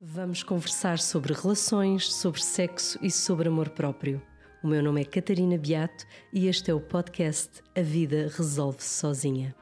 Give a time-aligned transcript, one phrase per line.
[0.00, 4.22] Vamos conversar sobre relações, sobre sexo e sobre amor próprio.
[4.62, 9.56] O meu nome é Catarina Beato e este é o podcast A Vida Resolve-se Sozinha.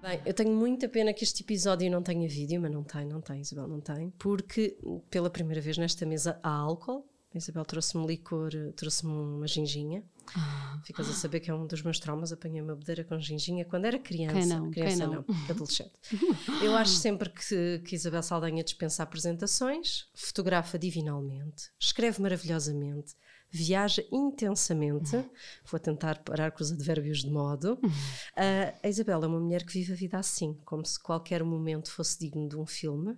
[0.00, 3.20] Bem, eu tenho muita pena que este episódio não tenha vídeo, mas não tem, não
[3.20, 4.78] tem, Isabel, não tem, porque
[5.10, 7.04] pela primeira vez nesta mesa há álcool.
[7.34, 10.04] A Isabel trouxe-me licor, trouxe-me uma ginginha.
[10.36, 10.80] Ah.
[10.84, 12.32] Ficas a saber que é um dos meus traumas.
[12.32, 14.34] Apanhei uma bedeira com ginginha quando era criança.
[14.34, 14.70] Quem não?
[14.70, 15.24] Criança não?
[15.28, 15.92] não, adolescente.
[16.62, 23.14] Eu acho sempre que, que Isabel Saldanha dispensa apresentações, fotografa divinalmente, escreve maravilhosamente,
[23.50, 25.24] viaja intensamente.
[25.64, 27.78] Vou tentar parar com os advérbios de modo.
[27.82, 31.90] Uh, a Isabel é uma mulher que vive a vida assim, como se qualquer momento
[31.90, 33.16] fosse digno de um filme,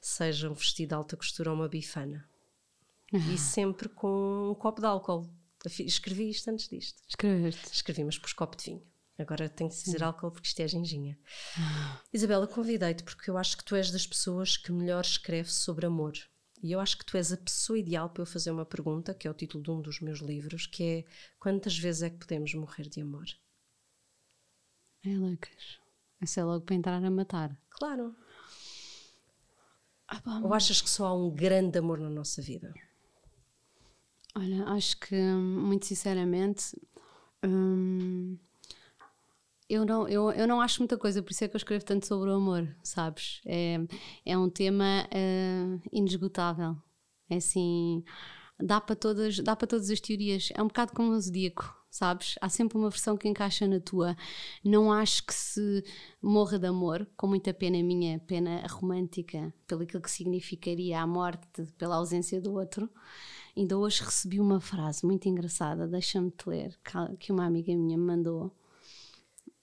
[0.00, 2.24] seja um vestido de alta costura ou uma bifana.
[3.12, 5.28] E sempre com um copo de álcool.
[5.66, 7.02] Escrevi isto antes disto.
[7.08, 7.72] Escreveste.
[7.72, 8.92] Escrevi, mas pus copo de vinho.
[9.18, 11.18] Agora tenho que dizer álcool porque isto é ginginha.
[12.12, 16.14] Isabela, convidei-te porque eu acho que tu és das pessoas que melhor escreve sobre amor.
[16.62, 19.26] E eu acho que tu és a pessoa ideal para eu fazer uma pergunta, que
[19.26, 21.04] é o título de um dos meus livros, que é
[21.38, 23.26] quantas vezes é que podemos morrer de amor?
[25.04, 25.78] É, Lucas.
[26.20, 27.56] Essa é logo para entrar a matar.
[27.70, 28.14] Claro.
[30.06, 32.72] Ah, Ou achas que só há um grande amor na nossa vida?
[34.34, 36.74] Olha, acho que, muito sinceramente,
[37.44, 38.38] hum,
[39.68, 42.06] eu, não, eu, eu não acho muita coisa, por isso é que eu escrevo tanto
[42.06, 43.40] sobre o amor, sabes?
[43.44, 43.78] É,
[44.24, 46.76] é um tema uh, inesgotável.
[47.28, 48.04] É assim,
[48.60, 50.50] dá para, todas, dá para todas as teorias.
[50.54, 52.34] É um bocado como um zodíaco, sabes?
[52.40, 54.16] Há sempre uma versão que encaixa na tua.
[54.64, 55.84] Não acho que se
[56.22, 61.96] morra de amor, com muita pena minha, pena romântica, pelo que significaria a morte pela
[61.96, 62.90] ausência do outro.
[63.56, 66.78] Ainda hoje recebi uma frase muito engraçada, deixa-me te ler,
[67.18, 68.50] que uma amiga minha me mandou.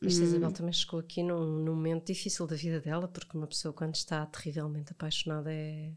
[0.01, 3.73] Esta Isabel também chegou aqui num, num momento difícil da vida dela, porque uma pessoa,
[3.73, 5.91] quando está terrivelmente apaixonada, é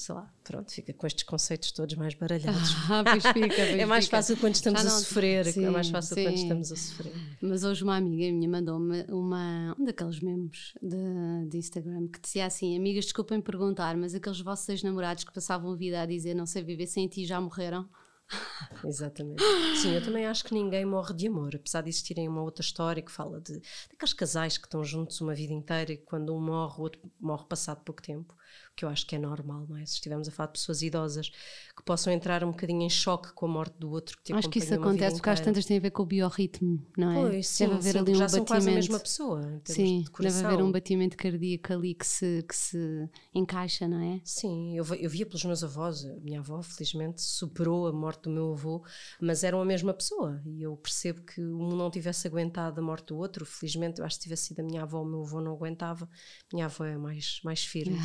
[0.00, 2.70] sei lá, pronto, fica com estes conceitos todos mais baralhados.
[2.88, 4.16] Ah, pois fica, pois é mais fica.
[4.16, 6.42] fácil quando estamos Já a não- sofrer, Sim, é mais fácil quando sim.
[6.42, 7.12] estamos a sofrer.
[7.42, 12.46] Mas hoje uma amiga minha mandou-me uma, um daqueles memes de, de Instagram que dizia
[12.46, 16.46] assim: Amigas, desculpem perguntar, mas aqueles vossos ex-namorados que passavam a vida a dizer não
[16.46, 17.88] sei viver sem ti já morreram?
[18.84, 19.42] Exatamente.
[19.82, 23.02] Sim, eu também acho que ninguém morre de amor, apesar de existirem uma outra história
[23.02, 23.60] que fala de
[23.90, 27.46] daqueles casais que estão juntos uma vida inteira e quando um morre, o outro morre
[27.48, 28.34] passado pouco tempo,
[28.76, 29.84] que eu acho que é normal, não é?
[29.86, 31.30] Se estivermos a falar de pessoas idosas
[31.76, 34.58] que possam entrar um bocadinho em choque com a morte do outro que Acho que
[34.58, 37.14] isso acontece porque às tantas tem a ver com o biorritmo, não é?
[37.14, 38.74] Pois, sim, deve haver sim, ali um já são quase a batimento.
[38.74, 40.42] mesma pessoa, Sim, de coração.
[40.42, 44.20] deve haver um batimento cardíaco ali que se, que se encaixa, não é?
[44.24, 48.30] Sim, eu, eu via pelos meus avós, a minha avó felizmente superou a morte do
[48.30, 48.84] meu avô,
[49.20, 53.06] mas eram a mesma pessoa e eu percebo que um não tivesse aguentado a morte
[53.06, 55.40] do outro, felizmente eu acho que se tivesse sido a minha avó, o meu avô
[55.40, 56.08] não aguentava,
[56.52, 57.98] minha avó é mais, mais firme.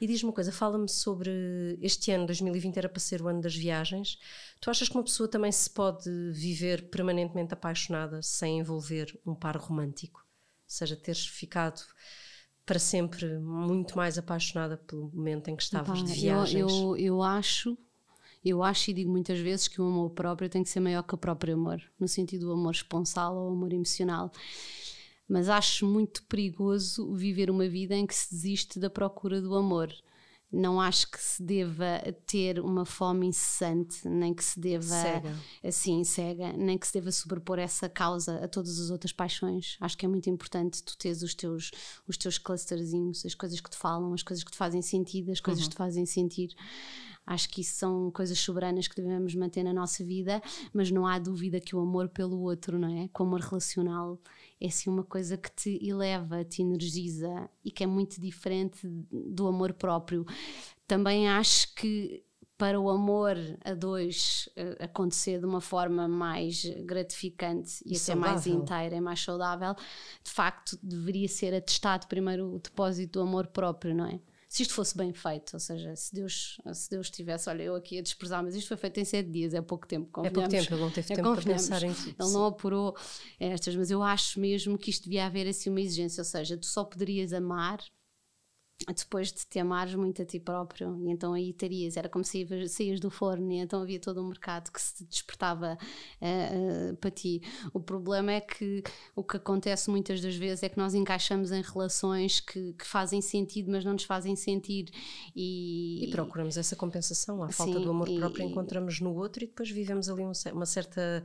[0.00, 3.54] E diz-me uma coisa, fala-me sobre este ano, 2020 era para ser o ano das
[3.54, 4.18] viagens,
[4.60, 9.56] tu achas que uma pessoa também se pode viver permanentemente apaixonada sem envolver um par
[9.56, 10.20] romântico?
[10.20, 11.80] Ou seja, teres ficado
[12.66, 16.72] para sempre muito mais apaixonada pelo momento em que estavas Pá, de eu, viagens.
[16.72, 17.78] eu, eu acho,
[18.44, 21.14] eu acho e digo muitas vezes que o amor próprio tem que ser maior que
[21.14, 24.32] o próprio amor, no sentido do amor esponsal ou amor emocional.
[25.28, 29.92] Mas acho muito perigoso viver uma vida em que se desiste da procura do amor.
[30.50, 35.36] Não acho que se deva ter uma fome incessante, nem que se deva Cega.
[35.62, 39.76] assim cega, nem que se deva sobrepor essa causa a todas as outras paixões.
[39.80, 41.72] Acho que é muito importante tu teres os teus,
[42.06, 45.40] os teus clusterzinhos, as coisas que te falam, as coisas que te fazem sentido, as
[45.40, 46.54] coisas que te fazem sentir.
[47.26, 50.40] Acho que isso são coisas soberanas que devemos manter na nossa vida,
[50.72, 53.08] mas não há dúvida que o amor pelo outro, não é?
[53.08, 54.18] Que o amor relacional
[54.60, 58.78] é assim uma coisa que te eleva, te energiza e que é muito diferente
[59.10, 60.24] do amor próprio.
[60.86, 62.22] Também acho que
[62.56, 68.14] para o amor a dois eh, acontecer de uma forma mais gratificante e, E até
[68.14, 69.74] mais inteira e mais saudável,
[70.22, 74.20] de facto deveria ser atestado primeiro o depósito do amor próprio, não é?
[74.56, 77.98] Se isto fosse bem feito, ou seja, se Deus, se Deus tivesse, olha, eu aqui
[77.98, 80.06] a desprezar, mas isto foi feito em sete dias, é pouco tempo.
[80.24, 82.16] É pouco tempo, ele não teve É, tempo para pensar em tudo.
[82.18, 82.96] Ele não apurou
[83.38, 86.64] estas, mas eu acho mesmo que isto devia haver assim uma exigência, ou seja, tu
[86.64, 87.80] só poderias amar
[88.94, 92.46] depois de te amares muito a ti próprio e então aí terias, era como se
[92.68, 95.78] saías- do forno e então havia todo um mercado que se despertava
[96.20, 97.40] eh, eh, para ti.
[97.72, 98.82] O problema é que
[99.14, 103.20] o que acontece muitas das vezes é que nós encaixamos em relações que, que fazem
[103.22, 104.90] sentido mas não nos fazem sentir
[105.34, 109.46] e, E procuramos essa compensação, à falta do amor e- próprio, encontramos no outro e
[109.46, 111.24] depois vivemos ali um uma certa.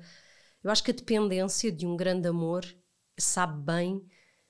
[0.64, 2.64] Eu acho que a dependência de um grande amor
[3.20, 4.02] sabe bem,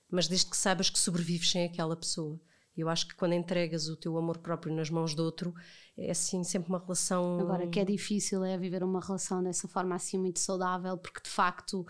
[0.10, 2.40] mas desde que saibas que sobrevives sem aquela pessoa.
[2.82, 5.54] Eu acho que quando entregas o teu amor próprio nas mãos do outro,
[5.98, 7.40] é assim sempre uma relação.
[7.40, 11.30] Agora, que é difícil é viver uma relação dessa forma assim muito saudável, porque de
[11.30, 11.86] facto.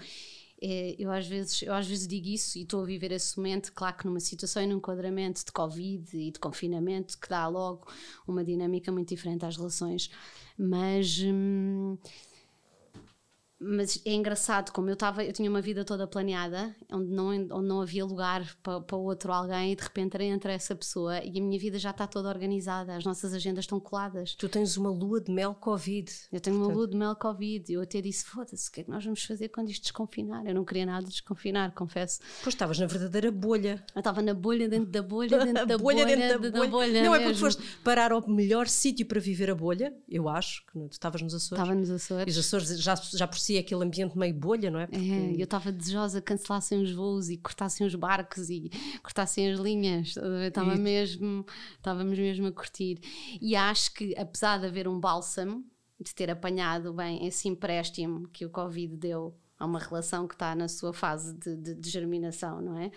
[0.64, 3.74] É, eu, às vezes, eu às vezes digo isso e estou a viver esse momento,
[3.74, 7.88] claro que numa situação e num enquadramento de Covid e de confinamento que dá logo
[8.28, 10.12] uma dinâmica muito diferente às relações,
[10.56, 11.98] mas hum,
[13.62, 17.68] mas é engraçado como eu estava eu tinha uma vida toda planeada onde não onde
[17.68, 21.42] não havia lugar para, para outro alguém e de repente entra essa pessoa e a
[21.42, 24.36] minha vida já está toda organizada as nossas agendas estão coladas.
[24.36, 26.72] Tu tens uma lua de mel covid eu tenho portanto...
[26.72, 29.24] uma lua de mel covid eu até disse foda-se o que é que nós vamos
[29.24, 30.46] fazer quando isto desconfinar?
[30.46, 32.20] Eu não queria nada desconfinar confesso.
[32.44, 33.84] Pois estavas na verdadeira bolha.
[33.96, 36.70] Eu estava na bolha dentro da bolha dentro da bolha, bolha dentro da, da bolha,
[36.70, 37.16] bolha não mesmo.
[37.16, 40.92] é porque foste parar ao melhor sítio para viver a bolha eu acho que tu
[40.92, 41.62] estavas nos Açores.
[41.62, 42.36] Estava nos Açores.
[42.36, 44.88] E os Açores já, já por si aquele ambiente meio bolha, não é?
[44.88, 45.12] Porque...
[45.12, 48.70] é eu estava desejosa que cancelassem os voos e cortassem os barcos e
[49.02, 50.16] cortassem as linhas.
[50.48, 51.46] Estava mesmo,
[51.76, 53.00] estávamos mesmo a curtir.
[53.42, 55.66] E acho que, apesar de haver um bálsamo,
[56.00, 60.56] de ter apanhado bem esse empréstimo que o Covid deu a uma relação que está
[60.56, 62.92] na sua fase de, de, de germinação, não é?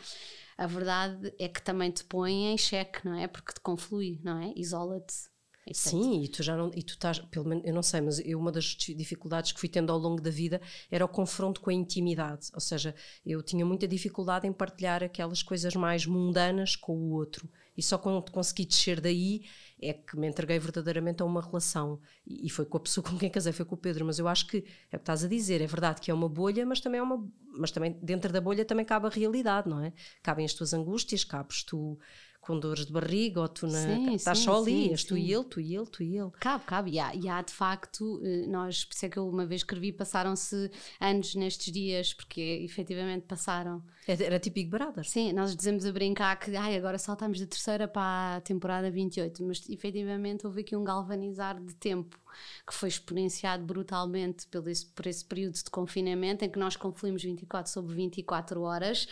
[0.57, 3.27] A verdade é que também te põe em xeque, não é?
[3.27, 4.53] Porque te conflui, não é?
[4.57, 5.29] Isola-te
[5.73, 8.39] Sim, e tu já não, e tu estás, pelo menos, eu não sei, mas eu,
[8.39, 11.73] uma das dificuldades que fui tendo ao longo da vida era o confronto com a
[11.73, 12.95] intimidade, ou seja,
[13.25, 17.97] eu tinha muita dificuldade em partilhar aquelas coisas mais mundanas com o outro, e só
[17.97, 19.47] quando consegui descer daí
[19.81, 23.17] é que me entreguei verdadeiramente a uma relação, e, e foi com a pessoa com
[23.17, 24.59] quem casei, foi com o Pedro, mas eu acho que
[24.93, 27.03] é o que estás a dizer, é verdade que é uma bolha, mas também é
[27.03, 27.27] uma,
[27.57, 29.95] mas também dentro da bolha também cabe a realidade, não é?
[30.23, 31.99] Cabem as tuas angústias, cabes tu
[32.45, 35.17] com dores de barriga ou tu na, sim, estás sim, só ali, sim, és tu
[35.17, 36.31] e ele, tu e ele, tu e ele.
[36.39, 36.91] Cabe, cabe.
[36.93, 39.63] E há, e há de facto, eh, nós, por isso é que eu uma vez
[39.63, 40.71] escrevi, passaram-se
[41.01, 43.83] anos nestes dias, porque efetivamente passaram.
[44.07, 45.05] Era Big Brother.
[45.09, 49.43] Sim, nós dizemos a brincar que ai, agora saltamos da terceira para a temporada 28,
[49.43, 52.19] mas efetivamente houve aqui um galvanizar de tempo
[52.67, 57.23] que foi exponenciado brutalmente pelo esse, por esse período de confinamento em que nós confluímos
[57.23, 59.09] 24 sobre 24 horas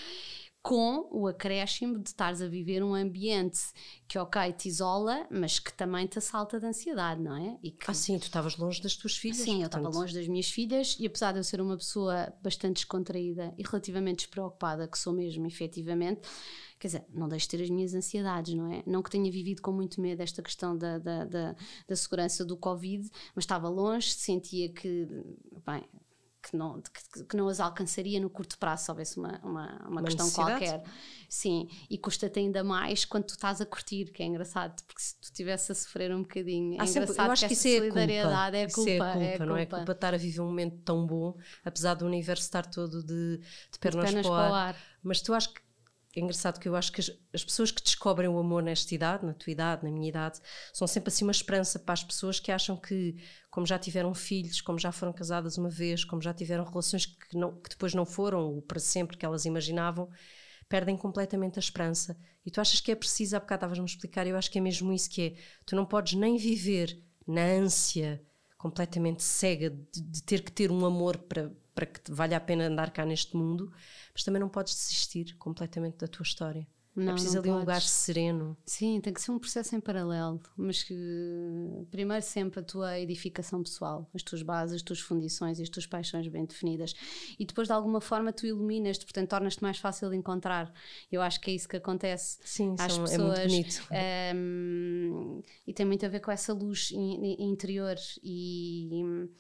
[0.63, 3.61] com o acréscimo de estares a viver um ambiente
[4.07, 7.59] que, ok, te isola, mas que também te assalta de ansiedade, não é?
[7.61, 7.91] E que...
[7.91, 9.39] Ah, sim, tu estavas longe das tuas filhas.
[9.39, 9.63] Sim, portanto...
[9.63, 13.53] eu estava longe das minhas filhas e apesar de eu ser uma pessoa bastante descontraída
[13.59, 16.21] e relativamente despreocupada, que sou mesmo, efetivamente,
[16.79, 18.85] quer dizer, não deixo de ter as minhas ansiedades, não é?
[18.87, 21.57] Não que tenha vivido com muito medo esta questão da, da, da,
[21.89, 25.09] da segurança do Covid, mas estava longe, sentia que,
[25.67, 25.83] bem,
[26.43, 29.89] que não, que, que, não as alcançaria no curto prazo se houvesse uma, uma, uma,
[29.89, 30.83] uma questão qualquer.
[31.29, 35.17] Sim, e custa-te ainda mais quando tu estás a curtir, que é engraçado, porque se
[35.21, 37.69] tu estivesse a sofrer um bocadinho, é ah, engraçado sempre, eu acho que, que isso
[37.69, 38.91] é solidariedade é culpa.
[38.91, 41.95] É culpa, é culpa, não é culpa estar a viver um momento tão bom, apesar
[41.95, 44.75] do universo estar todo de, de pernas, de pernas para, o ar.
[44.75, 44.77] ar.
[45.03, 45.61] Mas tu acho que
[46.21, 49.25] é engraçado que eu acho que as, as, pessoas que descobrem o amor nesta idade,
[49.25, 50.41] na tua idade, na minha idade,
[50.73, 53.17] são sempre assim uma esperança para as pessoas que acham que,
[53.51, 57.37] como já tiveram filhos, como já foram casadas uma vez, como já tiveram relações que,
[57.37, 60.11] não, que depois não foram o para sempre que elas imaginavam,
[60.69, 62.17] perdem completamente a esperança.
[62.45, 64.61] E tu achas que é preciso, há bocado estavas-me a explicar, eu acho que é
[64.61, 65.35] mesmo isso que é.
[65.65, 68.23] Tu não podes nem viver na ânsia
[68.59, 72.67] completamente cega de, de ter que ter um amor para, para que valha a pena
[72.67, 73.73] andar cá neste mundo,
[74.13, 76.67] mas também não podes desistir completamente da tua história.
[76.95, 77.57] É não, é preciso ali podes.
[77.57, 78.57] um lugar sereno.
[78.67, 80.95] Sim, tem que ser um processo em paralelo, mas que
[81.91, 85.87] primeiro sempre a tua edificação pessoal, as tuas bases, as tuas fundições e as tuas
[85.87, 86.95] paixões bem definidas.
[87.39, 90.73] E depois de alguma forma tu iluminas-te, portanto tornas-te mais fácil de encontrar.
[91.11, 93.39] Eu acho que é isso que acontece Sim, às são, pessoas.
[93.39, 93.89] É muito bonito.
[94.37, 99.31] Um, e tem muito a ver com essa luz in, interior e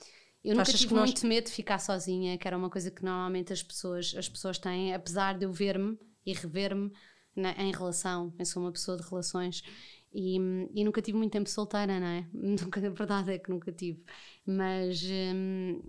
[0.45, 1.05] eu nunca tive nós...
[1.05, 4.59] muito medo de ficar sozinha, que era uma coisa que normalmente as pessoas, as pessoas
[4.59, 6.93] têm, apesar de eu ver-me e rever-me
[7.37, 8.35] em relação.
[8.39, 9.63] Eu sou uma pessoa de relações
[10.13, 10.37] e,
[10.75, 12.29] e, nunca tive muito tempo solteira, não é?
[12.35, 14.05] Nunca, a verdade é que nunca tive.
[14.45, 15.81] Mas hum,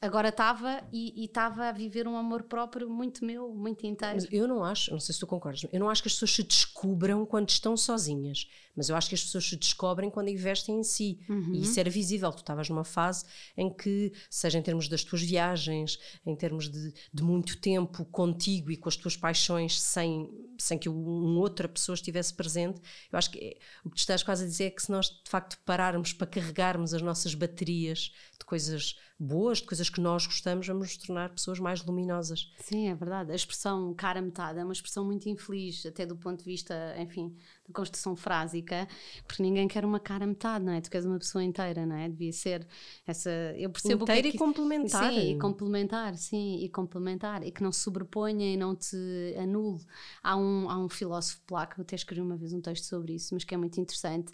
[0.00, 4.14] agora estava e estava a viver um amor próprio muito meu, muito inteiro.
[4.14, 6.34] Mas eu não acho, não sei se tu concordas, eu não acho que as pessoas
[6.34, 10.78] se descubram quando estão sozinhas, mas eu acho que as pessoas se descobrem quando investem
[10.78, 11.18] em si.
[11.28, 11.52] Uhum.
[11.52, 12.30] E isso era visível.
[12.30, 13.24] Tu estavas numa fase
[13.56, 18.70] em que, seja em termos das tuas viagens, em termos de, de muito tempo contigo
[18.70, 23.32] e com as tuas paixões, sem, sem que uma outra pessoa estivesse presente, eu acho
[23.32, 25.58] que é, o que tu estás quase a dizer é que se nós de facto
[25.64, 30.88] pararmos para carregarmos as nossas baterias de coisas boas, de coisas que nós gostamos, vamos
[30.88, 32.52] nos tornar pessoas mais luminosas.
[32.58, 33.32] Sim, é verdade.
[33.32, 37.34] A expressão cara metade é uma expressão muito infeliz, até do ponto de vista, enfim,
[37.72, 38.86] construção frásica,
[39.26, 40.80] porque ninguém quer uma cara metade, não é?
[40.80, 42.08] Tu queres uma pessoa inteira, não é?
[42.08, 42.66] Devia ser
[43.06, 43.30] essa.
[43.56, 45.12] Eu percebo inteira que é que, e complementar.
[45.12, 48.96] Sim, e complementar, sim, e complementar, e que não se sobreponha e não te
[49.36, 49.84] anule.
[50.22, 53.34] Há um, há um filósofo polaco, eu até escrevi uma vez um texto sobre isso,
[53.34, 54.32] mas que é muito interessante,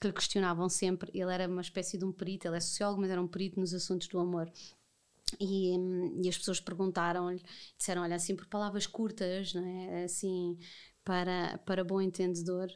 [0.00, 1.10] que lhe questionavam sempre.
[1.14, 3.72] Ele era uma espécie de um perito, ele é sociólogo, mas era um perito nos
[3.74, 4.50] assuntos do amor.
[5.40, 5.74] E,
[6.22, 7.42] e, as pessoas perguntaram-lhe,
[7.76, 10.04] disseram: Olha, assim, por palavras curtas, não é?
[10.04, 10.56] assim,
[11.04, 12.68] para, para bom entendedor,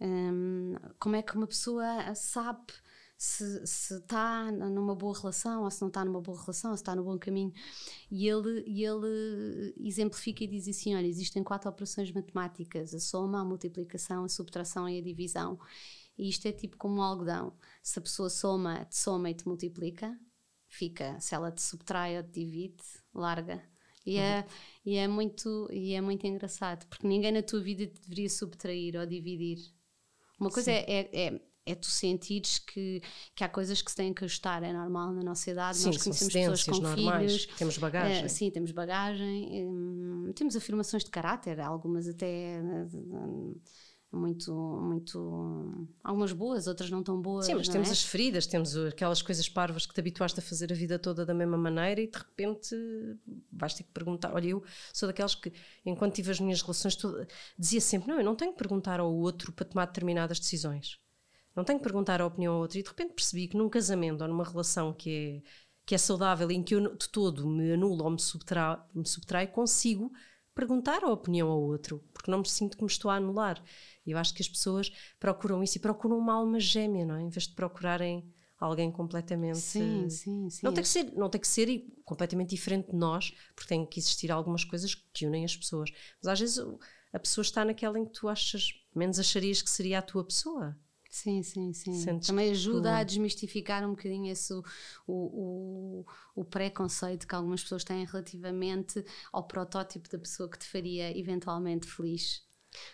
[0.00, 2.72] um, como é que uma pessoa sabe
[3.18, 6.82] se, se está numa boa relação ou se não está numa boa relação, ou se
[6.82, 7.52] está no bom caminho.
[8.08, 13.40] E ele, e ele exemplifica e diz assim: olha, existem quatro operações matemáticas: a soma,
[13.40, 15.58] a multiplicação, a subtração e a divisão.
[16.18, 17.52] E isto é tipo como um algodão.
[17.82, 20.18] Se a pessoa soma, te soma e te multiplica,
[20.66, 21.18] fica.
[21.20, 22.82] Se ela te subtrai ou te divide,
[23.14, 23.62] larga.
[24.04, 24.22] E, uhum.
[24.22, 24.46] é,
[24.84, 28.96] e, é muito, e é muito engraçado, porque ninguém na tua vida te deveria subtrair
[28.96, 29.58] ou dividir.
[30.40, 33.02] Uma coisa é, é, é, é, tu sentires que,
[33.34, 36.02] que há coisas que se têm que ajustar, é normal na nossa idade, sim, nós
[36.02, 37.58] conhecemos pessoas com normais, filhos.
[37.58, 38.24] Temos bagagem.
[38.24, 42.62] É, sim, temos bagagem, hum, temos afirmações de caráter, algumas até.
[42.62, 43.60] Hum,
[44.10, 45.88] muito, muito.
[46.02, 47.44] Algumas boas, outras não tão boas.
[47.44, 47.92] Sim, mas temos é?
[47.92, 51.34] as feridas, temos aquelas coisas parvas que te habituaste a fazer a vida toda da
[51.34, 52.74] mesma maneira e de repente
[53.52, 54.32] vais ter que perguntar.
[54.34, 55.52] Olha, eu sou daquelas que,
[55.84, 56.96] enquanto tive as minhas relações,
[57.58, 60.98] dizia sempre: não, eu não tenho que perguntar ao outro para tomar determinadas decisões.
[61.54, 62.78] Não tenho que perguntar a opinião ao outro.
[62.78, 65.48] E de repente percebi que num casamento ou numa relação que é,
[65.84, 69.46] que é saudável, em que eu de todo me anulo ou me subtrai, me subtrai
[69.46, 70.10] consigo
[70.58, 73.62] perguntar a opinião ao outro, porque não me sinto que me estou a anular.
[74.08, 77.22] E eu acho que as pessoas procuram isso e procuram uma alma gêmea, não é?
[77.22, 78.24] Em vez de procurarem
[78.58, 79.58] alguém completamente.
[79.58, 80.66] Sim, sim, sim.
[80.66, 84.00] Não tem que ser, não tem que ser completamente diferente de nós, porque tem que
[84.00, 85.90] existir algumas coisas que unem as pessoas.
[86.22, 86.58] Mas às vezes
[87.12, 90.76] a pessoa está naquela em que tu achas, menos acharias que seria a tua pessoa.
[91.10, 91.94] Sim, sim, sim.
[91.94, 94.64] Sentes Também ajuda a desmistificar um bocadinho esse, o,
[95.06, 101.16] o, o preconceito que algumas pessoas têm relativamente ao protótipo da pessoa que te faria
[101.18, 102.46] eventualmente feliz.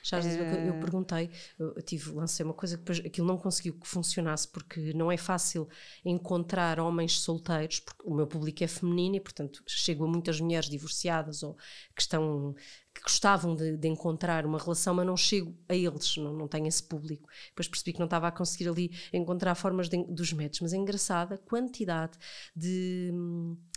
[0.03, 3.37] Já às vezes eu, eu perguntei, eu tive, lancei uma coisa que depois aquilo não
[3.37, 5.69] conseguiu que funcionasse porque não é fácil
[6.05, 10.69] encontrar homens solteiros, porque o meu público é feminino e, portanto, chego a muitas mulheres
[10.69, 11.57] divorciadas ou
[11.95, 12.55] que estão
[12.95, 16.69] que gostavam de, de, encontrar uma relação, mas não chego a eles, não, não tenho
[16.69, 17.29] esse público.
[17.49, 20.77] Depois percebi que não estava a conseguir ali encontrar formas de, dos métodos, mas é
[20.77, 22.17] engraçada a quantidade
[22.55, 23.13] de,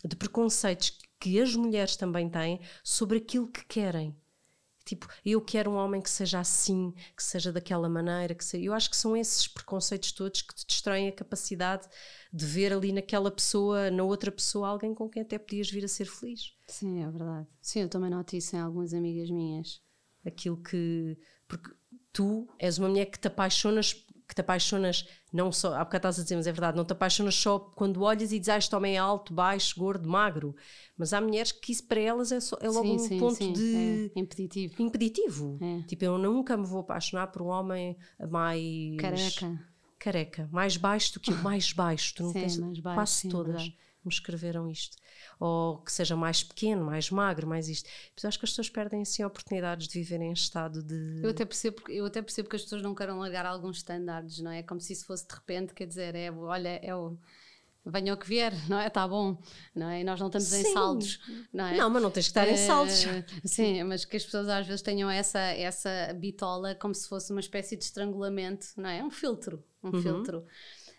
[0.06, 4.16] de preconceitos que as mulheres também têm sobre aquilo que querem.
[4.88, 8.64] Tipo, eu quero um homem que seja assim, que seja daquela maneira, que seja...
[8.64, 11.86] Eu acho que são esses preconceitos todos que te destroem a capacidade
[12.32, 15.90] de ver ali naquela pessoa, na outra pessoa, alguém com quem até podias vir a
[15.90, 16.54] ser feliz.
[16.68, 17.48] Sim, é verdade.
[17.62, 19.82] Sim, eu também noto isso em algumas amigas minhas.
[20.26, 21.18] Aquilo que.
[21.50, 21.70] Porque
[22.14, 26.20] tu és uma mulher que te apaixonas que te apaixonas não só, há bocado estás
[26.20, 28.76] a dizer, mas é verdade, não te apaixonas só quando olhas e dizes, ah, este
[28.76, 30.56] homem é alto, baixo, gordo, magro,
[30.98, 33.36] mas há mulheres que isso para elas é, só, é logo sim, um sim, ponto
[33.36, 34.12] sim, de...
[34.16, 34.20] É.
[34.20, 34.82] Impeditivo.
[34.82, 35.60] Impeditivo.
[35.62, 35.82] É.
[35.84, 37.98] Tipo, eu nunca me vou apaixonar por um homem
[38.30, 38.98] mais...
[38.98, 39.68] Careca.
[39.98, 40.50] Careca.
[40.52, 42.14] Mais baixo do que o mais baixo.
[42.16, 42.58] Tu não tens...
[42.58, 43.64] mais baixo, quase todas
[44.08, 44.98] me escreveram isto
[45.40, 47.90] ou que seja mais pequeno, mais magro, mais isto.
[48.16, 51.22] Mas eu acho que as pessoas perdem assim oportunidades de viverem em estado de.
[51.24, 54.52] Eu até percebo, eu até percebo que as pessoas não queiram largar alguns estándares, não
[54.52, 54.64] é?
[54.64, 57.18] Como se isso fosse de repente, quer dizer, é, olha, é o
[57.90, 58.88] venha o que vier, não é?
[58.88, 59.38] Está bom,
[59.74, 60.02] não é?
[60.02, 60.60] E nós não estamos sim.
[60.60, 61.20] em saldos,
[61.54, 61.78] não é?
[61.78, 63.06] Não, mas não tens que estar em saldos.
[63.46, 67.40] Sim, mas que as pessoas às vezes tenham essa, essa bitola como se fosse uma
[67.40, 69.04] espécie de estrangulamento, não é?
[69.04, 70.02] Um filtro, um uhum.
[70.02, 70.46] filtro.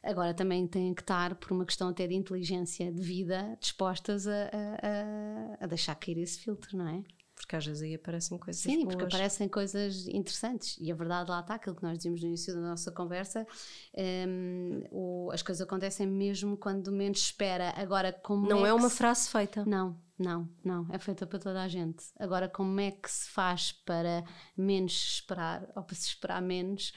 [0.09, 4.33] Agora também têm que estar, por uma questão até de inteligência de vida, dispostas a,
[4.33, 7.05] a, a deixar cair esse filtro, não é?
[7.35, 8.95] Porque às vezes aí aparecem coisas Sim, boas.
[8.95, 10.79] porque aparecem coisas interessantes.
[10.81, 13.47] E a verdade lá está, aquilo que nós dizíamos no início da nossa conversa,
[13.95, 17.75] um, ehm, o, as coisas acontecem mesmo quando menos espera.
[17.77, 18.97] Agora, como Não é, é uma se...
[18.97, 19.63] frase feita.
[19.67, 20.87] Não, não, não.
[20.91, 22.03] É feita para toda a gente.
[22.19, 24.25] Agora, como é que se faz para
[24.57, 26.95] menos esperar, ou para se esperar menos?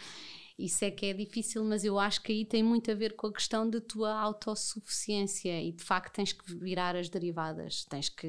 [0.66, 3.28] Isso é que é difícil, mas eu acho que aí tem muito a ver com
[3.28, 8.28] a questão da tua autossuficiência e de facto tens que virar as derivadas, tens que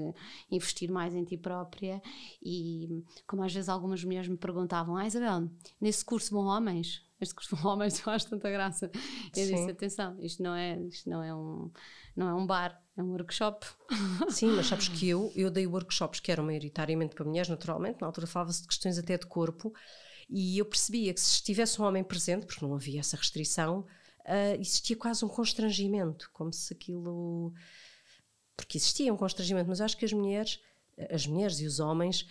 [0.51, 2.01] investir mais em ti própria
[2.43, 7.35] e como às vezes algumas mulheres me perguntavam, ah Isabel, nesse curso Bom Homens, este
[7.35, 8.91] curso Bom Homens eu acho tanta graça.
[9.37, 9.55] Eu Sim.
[9.55, 11.71] disse, atenção, isto não é, isto não é um
[12.15, 13.67] não é um bar, é um workshop.
[14.31, 18.07] Sim, mas sabes que eu, eu dei workshops que eram maioritariamente para mulheres, naturalmente, na
[18.07, 19.73] altura falava-se de questões até de corpo,
[20.33, 23.81] e eu percebia que se estivesse um homem presente, porque não havia essa restrição,
[24.21, 27.53] uh, existia quase um constrangimento, como se aquilo.
[28.57, 30.61] Porque existia um constrangimento, mas acho que as mulheres,
[31.11, 32.27] as mulheres e os homens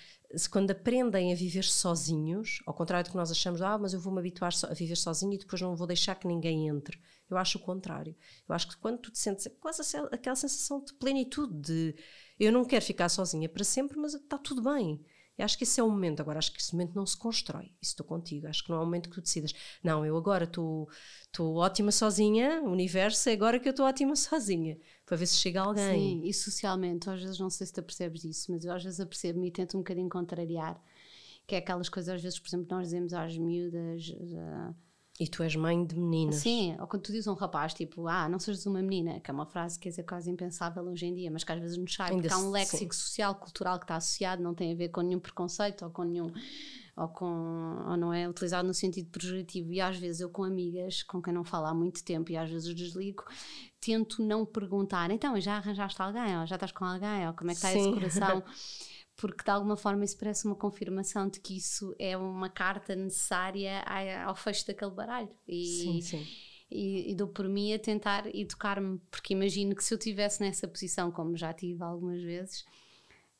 [0.49, 4.13] quando aprendem a viver sozinhos, ao contrário do que nós achamos, ah, mas eu vou
[4.13, 6.99] me habituar a viver sozinho e depois não vou deixar que ninguém entre.
[7.29, 8.15] Eu acho o contrário.
[8.47, 9.81] Eu acho que quando tu te sentes quase
[10.11, 11.95] aquela sensação de plenitude, de
[12.39, 15.03] eu não quero ficar sozinha para sempre, mas está tudo bem.
[15.41, 16.21] Acho que esse é o momento.
[16.21, 17.65] Agora, acho que esse momento não se constrói.
[17.81, 18.47] Isso estou contigo.
[18.47, 19.53] Acho que não é o momento que tu decidas.
[19.83, 20.87] Não, eu agora estou
[21.55, 24.77] ótima sozinha, o universo é agora que eu estou ótima sozinha.
[25.05, 26.21] Para ver se chega alguém.
[26.21, 28.99] Sim, e socialmente, às vezes não sei se tu percebes isso, mas eu às vezes
[28.99, 30.81] apercebo-me e tento um bocadinho contrariar.
[31.47, 34.09] Que é aquelas coisas, às vezes, por exemplo, nós dizemos às miúdas.
[34.09, 34.75] Uh,
[35.21, 36.37] e tu és mãe de meninas.
[36.37, 39.29] Sim, ou quando tu dizes a um rapaz, tipo, ah, não sejas uma menina, que
[39.29, 41.93] é uma frase que é quase impensável hoje em dia, mas que às vezes nos
[41.93, 42.99] sai, Ainda porque há um léxico sim.
[42.99, 46.33] social, cultural que está associado, não tem a ver com nenhum preconceito ou com nenhum.
[46.97, 49.71] Ou, com, ou não é utilizado no sentido projetivo.
[49.71, 52.49] E às vezes eu, com amigas com quem não falo há muito tempo e às
[52.49, 53.23] vezes desligo,
[53.79, 56.39] tento não perguntar, então, já arranjaste alguém?
[56.39, 57.27] Ou já estás com alguém?
[57.27, 57.79] Ou como é que está sim.
[57.79, 58.43] esse coração?
[59.21, 63.83] porque de alguma forma isso parece uma confirmação de que isso é uma carta necessária
[64.25, 65.29] ao fecho daquele baralho.
[65.47, 66.27] E, sim, sim.
[66.71, 70.67] E, e dou por mim a tentar educar-me, porque imagino que se eu estivesse nessa
[70.67, 72.65] posição, como já tive algumas vezes,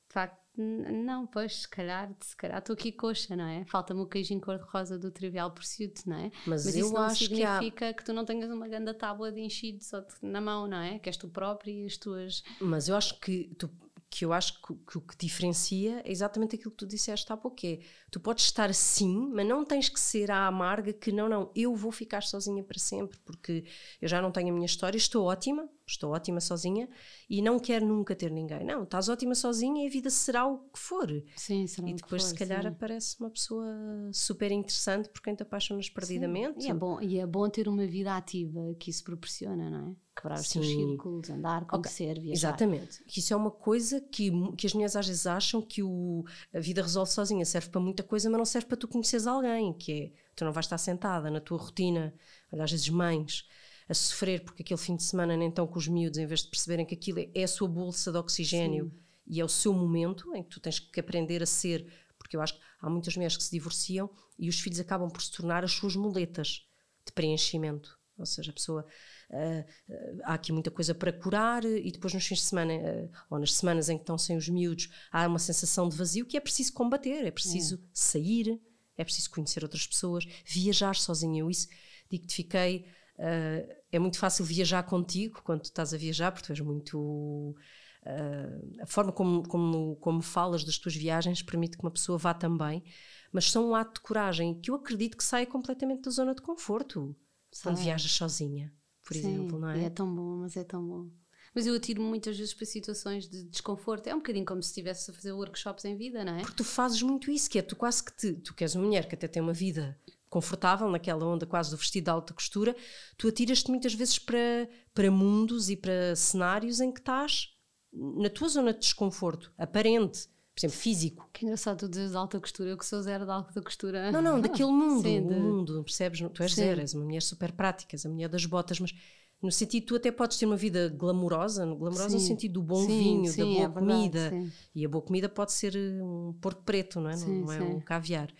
[0.08, 3.66] de facto, não, pois, se calhar, se calhar estou aqui coxa, não é?
[3.66, 6.32] Falta-me o queijinho cor-de-rosa do Trivial Pursuit, não é?
[6.46, 7.94] Mas, Mas isso não significa que, há...
[7.94, 11.00] que, tu não tenhas uma grande tábua de enchido só na mão, não é?
[11.00, 12.44] Que és tu próprio e as tuas.
[12.60, 13.68] Mas eu acho que tu
[14.12, 17.38] que eu acho que, que, o que diferencia é exatamente aquilo que tu disseste há
[17.38, 17.80] pouco, é,
[18.12, 21.74] tu podes estar assim, mas não tens que ser a amarga que não, não, eu
[21.74, 23.64] vou ficar sozinha para sempre, porque
[24.02, 26.90] eu já não tenho a minha história, estou ótima, estou ótima sozinha
[27.30, 28.64] e não quero nunca ter ninguém.
[28.64, 31.08] Não, estás ótima sozinha e a vida será o que for.
[31.36, 32.68] Sim, será E depois, for, se calhar, sim.
[32.68, 33.66] aparece uma pessoa
[34.12, 36.66] super interessante por quem te apaixonas perdidamente.
[36.66, 39.96] E é, bom, e é bom ter uma vida ativa que isso proporciona, não é?
[40.14, 42.24] Quebrar os seus círculos, andar, conhecer, okay.
[42.24, 42.50] viajar.
[42.50, 43.04] Exatamente.
[43.08, 46.82] Isso é uma coisa que, que as mulheres às vezes acham que o, a vida
[46.82, 50.12] resolve sozinha, serve para muita coisa, mas não serve para tu conheceres alguém, que é,
[50.36, 52.14] tu não vais estar sentada na tua rotina,
[52.52, 53.48] olha, às vezes mães,
[53.92, 56.48] a sofrer porque aquele fim de semana nem estão com os miúdos, em vez de
[56.48, 59.00] perceberem que aquilo é a sua bolsa de oxigênio Sim.
[59.28, 61.86] e é o seu momento em que tu tens que aprender a ser,
[62.18, 65.22] porque eu acho que há muitas mulheres que se divorciam e os filhos acabam por
[65.22, 66.66] se tornar as suas muletas
[67.06, 68.00] de preenchimento.
[68.18, 68.86] Ou seja, a pessoa.
[69.30, 73.12] Uh, uh, há aqui muita coisa para curar, e depois nos fins de semana, uh,
[73.30, 76.38] ou nas semanas em que estão sem os miúdos, há uma sensação de vazio que
[76.38, 77.80] é preciso combater, é preciso é.
[77.92, 78.62] sair,
[78.96, 81.42] é preciso conhecer outras pessoas, viajar sozinha.
[81.42, 81.68] Eu isso
[82.10, 82.86] digo-te, fiquei
[83.18, 87.56] Uh, é muito fácil viajar contigo quando estás a viajar, porque tu és muito.
[88.04, 92.34] Uh, a forma como, como, como falas das tuas viagens permite que uma pessoa vá
[92.34, 92.84] também,
[93.32, 96.42] mas são um ato de coragem que eu acredito que saia completamente da zona de
[96.42, 97.16] conforto
[97.52, 97.72] Sai.
[97.72, 98.74] quando viajas sozinha,
[99.06, 99.84] por Sim, exemplo, não é?
[99.86, 101.10] É tão bom, mas é tão bom.
[101.54, 104.08] Mas eu atiro muitas vezes para situações de desconforto.
[104.08, 106.40] É um bocadinho como se estivesse a fazer workshops em vida, não é?
[106.40, 108.34] Porque tu fazes muito isso, que é tu quase que te.
[108.34, 110.00] Tu que és uma mulher que até tem uma vida
[110.32, 112.74] confortável, naquela onda quase do vestido de alta costura,
[113.18, 117.50] tu atiras-te muitas vezes para, para mundos e para cenários em que estás
[117.94, 121.30] na tua zona de desconforto, aparente, por exemplo, físico.
[121.34, 124.10] Que engraçado tu dizes de alta costura, eu que sou zero de alta costura.
[124.10, 125.36] Não, não, daquele mundo, Sim, de...
[125.36, 126.22] mundo, percebes?
[126.34, 126.62] Tu és Sim.
[126.62, 128.96] zero, és uma mulher super prática, és a mulher das botas, mas
[129.42, 132.16] no sentido tu até podes ter uma vida glamourosa, glamourosa sim.
[132.16, 134.30] no sentido do bom sim, vinho, sim, da boa é comida.
[134.30, 137.18] Verdade, e a boa comida pode ser um porco preto, não é?
[137.18, 138.34] não é um caviar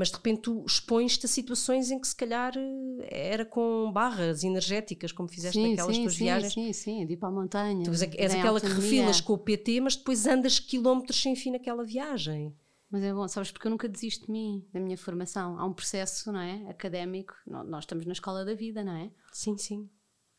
[0.00, 4.42] mas de repente tu expões-te a situações em que se calhar eh, era com barras
[4.42, 6.54] energéticas, como fizeste sim, naquelas sim, tuas sim, viagens.
[6.54, 7.84] Sim, sim, de ir para a montanha.
[7.84, 11.84] Tu és aquela que refilas com o PT, mas depois andas quilómetros sem fim naquela
[11.84, 12.56] viagem.
[12.90, 15.58] Mas é bom, sabes, porque eu nunca desisto de mim, da minha formação.
[15.58, 16.66] Há um processo, não é?
[16.70, 19.10] Académico, nós estamos na escola da vida, não é?
[19.34, 19.86] Sim, sim.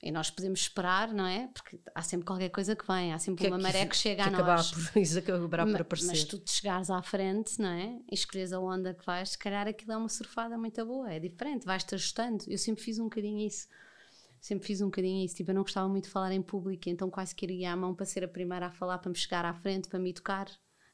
[0.03, 1.47] E nós podemos esperar, não é?
[1.53, 4.35] Porque há sempre qualquer coisa que vem, há sempre que, uma maré que chega que
[4.35, 4.71] a nós.
[4.71, 6.07] Por, isso acabar por aparecer.
[6.07, 7.99] Mas tu te chegares à frente, não é?
[8.11, 11.19] E escolhes a onda que vais, se calhar aquilo é uma surfada muito boa, é
[11.19, 12.43] diferente, vais-te ajustando.
[12.47, 13.67] Eu sempre fiz um bocadinho isso.
[14.39, 15.35] Sempre fiz um bocadinho isso.
[15.35, 17.93] Tipo, eu não gostava muito de falar em público, então quase que iria à mão
[17.93, 20.47] para ser a primeira a falar, para me chegar à frente, para me tocar,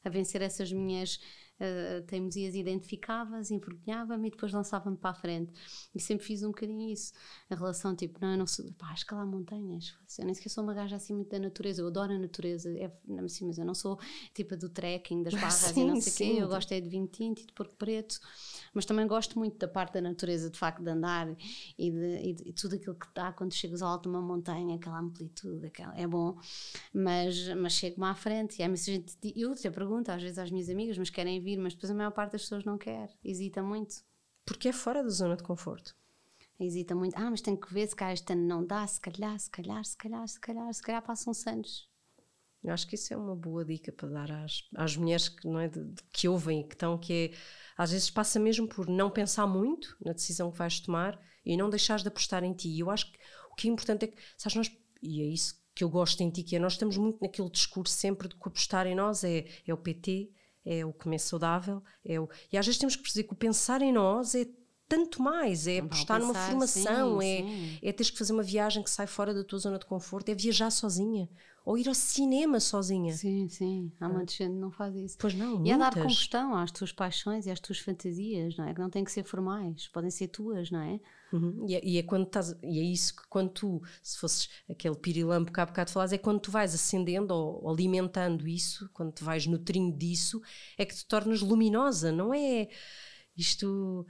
[0.04, 1.18] a vencer essas minhas
[1.60, 5.52] uh, teimosias identificava-as, envergonhava-me e depois lançava-me para a frente.
[5.94, 7.12] E sempre fiz um bocadinho isso.
[7.50, 9.94] A relação, tipo, não, eu não sou, pá, escalar montanhas.
[10.18, 11.82] Eu nem sequer sou uma gaja assim muito da natureza.
[11.82, 12.90] Eu adoro a natureza, é,
[13.24, 13.98] assim, mas eu não sou
[14.34, 16.42] tipo do trekking, das barras sim, e não sei o quê.
[16.42, 18.20] Eu gosto é de vinho tinto e de porco preto.
[18.72, 21.28] Mas também gosto muito da parte da natureza, de facto, de andar
[21.78, 24.20] e de, e de, e tudo aquilo que dá quando chegas ao alto de uma
[24.20, 26.38] montanha, aquela amplitude, aquela, é bom.
[26.92, 29.16] Mas, mas chego-me à frente e muita gente.
[29.34, 32.10] Eu até pergunto às vezes às minhas amigas, mas querem vir, mas depois a maior
[32.10, 34.02] parte das pessoas não quer, hesita muito.
[34.44, 35.94] Porque é fora da zona de conforto.
[36.58, 37.16] Hesita muito.
[37.16, 39.84] Ah, mas tem que ver se calhar este ano não dá, se calhar, se calhar,
[39.84, 41.88] se calhar, se calhar, se calhar passam-se anos.
[42.62, 45.60] Eu acho que isso é uma boa dica para dar às, às mulheres que, não
[45.60, 47.36] é, de, de, que ouvem e que estão, que é,
[47.76, 51.70] às vezes passa mesmo por não pensar muito na decisão que vais tomar e não
[51.70, 52.68] deixares de apostar em ti.
[52.68, 53.18] E eu acho que
[53.52, 56.30] o que é importante é que, sabes, nós, e é isso que eu gosto em
[56.30, 59.46] ti, que é, nós estamos muito naquele discurso sempre de que apostar em nós é,
[59.64, 60.32] é o PT,
[60.68, 62.28] é o comer saudável, é o...
[62.52, 64.46] E às vezes temos que perceber que o pensar em nós é
[64.86, 67.78] tanto mais, é apostar numa formação, sim, é, sim.
[67.82, 70.34] é teres que fazer uma viagem que sai fora da tua zona de conforto, é
[70.34, 71.28] viajar sozinha,
[71.64, 73.12] ou ir ao cinema sozinha.
[73.14, 75.16] Sim, sim, há muita gente que não faz isso.
[75.18, 78.74] Pois não, E a dar combustão às tuas paixões e às tuas fantasias, não é?
[78.74, 81.00] Que não têm que ser formais, podem ser tuas, não é?
[81.32, 81.66] Uhum.
[81.68, 84.96] E, é, e, é, quando estás, e é isso que quando tu, se fosses aquele
[84.96, 89.12] pirilampo que há bocado falaste, é quando tu vais acendendo ou, ou alimentando isso, quando
[89.12, 90.40] te vais nutrindo disso,
[90.78, 92.68] é que te tornas luminosa, não é
[93.36, 94.06] isto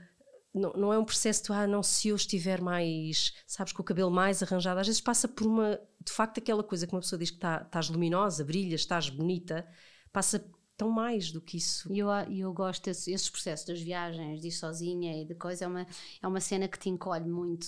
[0.59, 3.85] não, não, é um processo de, ah, não, se eu estiver mais, sabes, com o
[3.85, 7.19] cabelo mais arranjado, às vezes passa por uma, de facto, aquela coisa que uma pessoa
[7.19, 9.67] diz que tá, estás luminosa, brilhas, estás bonita,
[10.11, 10.45] passa
[10.77, 11.91] tão mais do que isso.
[11.91, 15.65] E eu, eu gosto desse, esses processos das viagens, de ir sozinha e de coisa,
[15.65, 15.87] é uma,
[16.21, 17.67] é uma cena que te encolhe muito.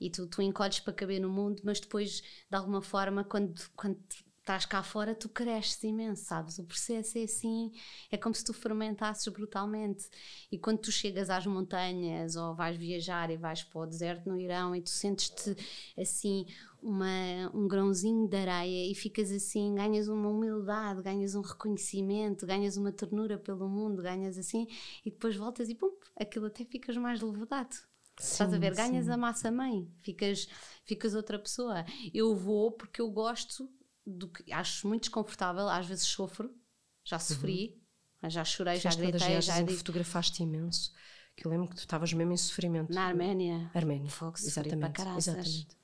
[0.00, 3.98] E tu, tu encolhes para caber no mundo, mas depois, de alguma forma, quando, quando
[4.50, 6.58] estás cá fora, tu cresces imenso, sabes?
[6.58, 7.70] O processo é assim,
[8.10, 10.08] é como se tu fermentasses brutalmente.
[10.50, 14.40] E quando tu chegas às montanhas ou vais viajar e vais para o deserto no
[14.40, 15.56] Irão e tu sentes-te
[15.96, 16.46] assim,
[16.82, 17.06] uma,
[17.54, 22.90] um grãozinho de areia e ficas assim, ganhas uma humildade, ganhas um reconhecimento, ganhas uma
[22.90, 24.66] ternura pelo mundo, ganhas assim,
[25.04, 27.76] e depois voltas e pum, aquilo até ficas mais levado.
[28.18, 28.74] Estás a ver?
[28.74, 29.12] Ganhas sim.
[29.12, 30.48] a massa mãe, ficas,
[30.84, 31.86] ficas outra pessoa.
[32.12, 33.70] Eu vou porque eu gosto
[34.10, 36.54] do que acho muito desconfortável, às vezes sofro,
[37.04, 37.20] já uhum.
[37.20, 37.80] sofri,
[38.22, 38.30] uhum.
[38.30, 39.78] já chorei, já gritei, já disse...
[39.78, 40.92] fotografaste imenso,
[41.36, 42.92] que eu lembro que tu estavas mesmo em sofrimento.
[42.92, 43.70] Na Arménia.
[43.74, 44.10] Arménia.
[44.10, 44.80] Fogo, exatamente.
[44.80, 45.28] Para caraças.
[45.28, 45.78] Exatamente.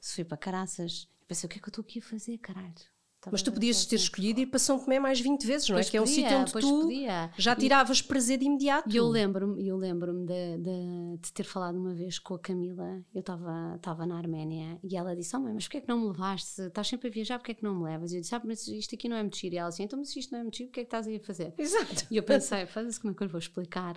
[0.00, 1.08] Sofri para caraças.
[1.20, 2.93] Eu pensei, o que é que eu estou aqui a fazer, caralho?
[3.32, 5.84] Mas tu podias ter escolhido ir para São Tomé mais 20 vezes, não é?
[5.84, 7.30] que é um sítio onde tu podia.
[7.36, 8.90] já tiravas e, prazer de imediato.
[8.90, 13.02] E eu lembro-me eu lembro de, de, de, ter falado uma vez com a Camila,
[13.14, 16.06] eu estava na Arménia, e ela disse: Oh, mãe, mas porquê é que não me
[16.08, 16.62] levaste?
[16.62, 18.12] Estás sempre a viajar, porquê é que não me levas?
[18.12, 19.54] E eu disse: Ah, mas isto aqui não é muito giro.
[19.54, 21.06] E ela disse: Então, mas isto não é muito giro, o que é que estás
[21.06, 21.54] aí a fazer?
[21.56, 22.06] Exato.
[22.10, 23.96] E eu pensei: Faz-se como é que eu vou explicar?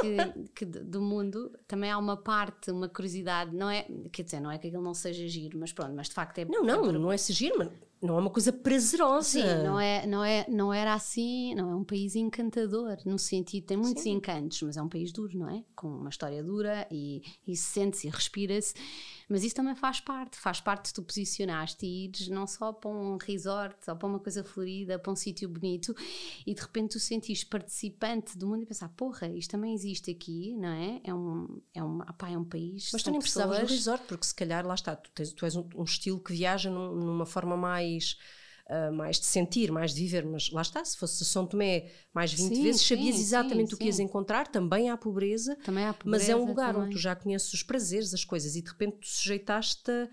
[0.00, 3.86] que, que do mundo também há uma parte, uma curiosidade, não é?
[4.12, 6.44] Quer dizer, não é que aquilo não seja giro, mas pronto, mas de facto é.
[6.44, 7.68] Não, não, é não é ser giro, mas
[8.02, 9.28] não é uma coisa prazerosa.
[9.28, 13.66] Sim, não, é, não, é, não era assim, não é um país encantador, no sentido,
[13.66, 14.12] tem muitos Sim.
[14.12, 15.62] encantos, mas é um país duro, não é?
[15.76, 18.74] Com uma história dura e, e sente-se e respira-se.
[19.30, 22.90] Mas isso também faz parte, faz parte de tu posicionaste e ires não só para
[22.90, 25.94] um resort ou para uma coisa florida, para um sítio bonito
[26.44, 30.56] e de repente tu sentiste participante do mundo e pensar, porra, isto também existe aqui,
[30.56, 31.00] não é?
[31.04, 32.90] É um, é um, apá, é um país.
[32.92, 33.46] Mas tu nem pessoas...
[33.46, 36.18] precisavas do resort, porque se calhar lá está, tu, tens, tu és um, um estilo
[36.18, 38.18] que viaja num, numa forma mais
[38.70, 42.32] uh, mais de sentir, mais de viver, mas lá está, se fosse São Tomé mais
[42.32, 45.84] 20 sim, vezes, sabias sim, exatamente sim, o que ias encontrar, também há pobreza, também
[45.84, 46.88] há pobreza mas é um lugar também.
[46.88, 50.08] onde tu já conheces os prazeres, as coisas, e de repente tu sujeitaste a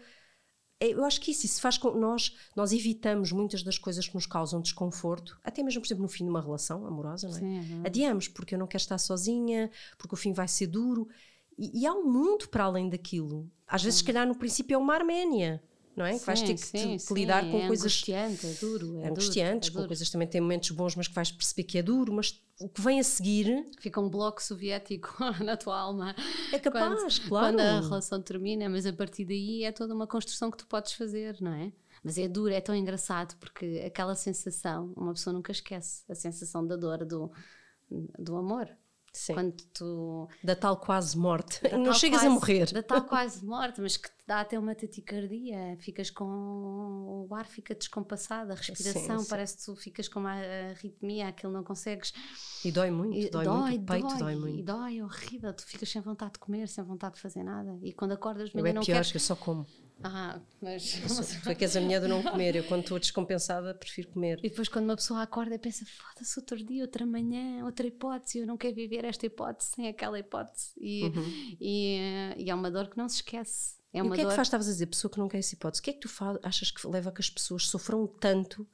[0.80, 4.14] é, eu acho que isso, isso faz com nós nós evitamos muitas das coisas que
[4.14, 7.40] nos causam desconforto, até mesmo, por exemplo, no fim de uma relação amorosa, não é?
[7.40, 11.08] Sim, é Adiamos, porque eu não quero estar sozinha, porque o fim vai ser duro.
[11.58, 13.50] E, e há um mundo para além daquilo.
[13.66, 15.64] Às vezes, se calhar, no princípio é uma Arménia
[15.98, 16.14] não é?
[16.14, 17.86] Sim, que vais ter que, sim, te, lidar com é coisas.
[17.86, 19.02] Angustiante, é duro.
[19.02, 21.78] É angustiantes, duro, é com coisas também têm momentos bons, mas que vais perceber que
[21.80, 23.66] é duro, mas o que vem a seguir.
[23.80, 26.16] Fica um bloco soviético na tua alma.
[26.54, 27.58] É capaz, quando, claro.
[27.58, 30.94] Quando a relação termina, mas a partir daí é toda uma construção que tu podes
[30.94, 31.74] fazer, não é?
[32.04, 36.66] Mas é duro, é tão engraçado, porque aquela sensação, uma pessoa nunca esquece a sensação
[36.66, 37.32] da dor do,
[38.20, 38.70] do amor.
[39.18, 39.34] Sim.
[39.34, 40.30] Quando tu.
[40.44, 41.62] Da tal quase morte.
[41.64, 42.72] Da não chegas quase, a morrer.
[42.72, 45.76] Da tal quase morte, mas que te dá até uma taticardia.
[45.80, 47.26] Ficas com.
[47.28, 49.30] O ar fica descompassado, a respiração, sim, sim.
[49.30, 50.36] parece que tu ficas com uma
[50.70, 52.14] arritmia, aquilo não consegues.
[52.64, 54.60] E dói muito, e, dói, dói, muito, o peito dói, dói muito.
[54.60, 57.76] E dói, é horrível, tu ficas sem vontade de comer, sem vontade de fazer nada.
[57.82, 59.12] E quando acordas eu é não pior, queres...
[59.12, 59.66] que eu só como.
[60.04, 61.02] Ah, mas.
[61.44, 62.56] Tu é que és a mulher do não comer.
[62.56, 64.40] Eu, quando estou descompensada, prefiro comer.
[64.44, 68.40] E depois, quando uma pessoa acorda, pensa: foda-se, outro dia, outra manhã, outra hipótese.
[68.40, 70.72] Eu não quero viver esta hipótese sem aquela hipótese.
[70.78, 71.56] E, uhum.
[71.60, 73.78] e, e é uma dor que não se esquece.
[73.92, 74.30] É uma e o que dor...
[74.30, 75.82] é que faz, estavas a dizer, pessoa que não quer essa hipótese?
[75.82, 78.68] O que é que tu faz, achas que leva a que as pessoas sofram tanto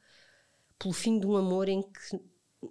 [0.77, 2.19] pelo fim de um amor em que,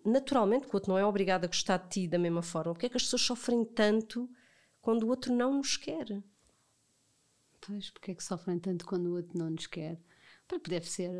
[0.04, 2.74] naturalmente, o outro não é obrigado a gostar de ti da mesma forma?
[2.74, 4.28] Porquê é que as pessoas sofrem tanto
[4.80, 6.22] quando o outro não nos quer?
[7.66, 9.98] Pois, porque é que sofrem tanto quando o outro não nos quer?
[10.68, 11.11] Deve ser,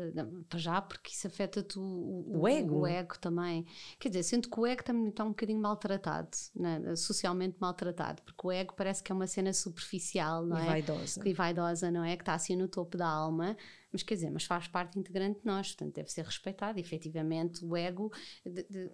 [0.47, 2.81] para já, porque isso afeta-te o, o, o, ego.
[2.81, 3.65] o ego também.
[3.97, 6.95] Quer dizer, sinto que o ego também está um bocadinho maltratado, né?
[6.95, 10.65] socialmente maltratado, porque o ego parece que é uma cena superficial, não e é?
[10.65, 11.21] vaidosa.
[11.27, 12.15] E vaidosa, não é?
[12.15, 13.57] Que está assim no topo da alma,
[13.93, 16.79] mas quer dizer, mas faz parte integrante de nós, portanto deve ser respeitado.
[16.79, 18.11] efetivamente, o ego
[18.43, 18.91] de, de,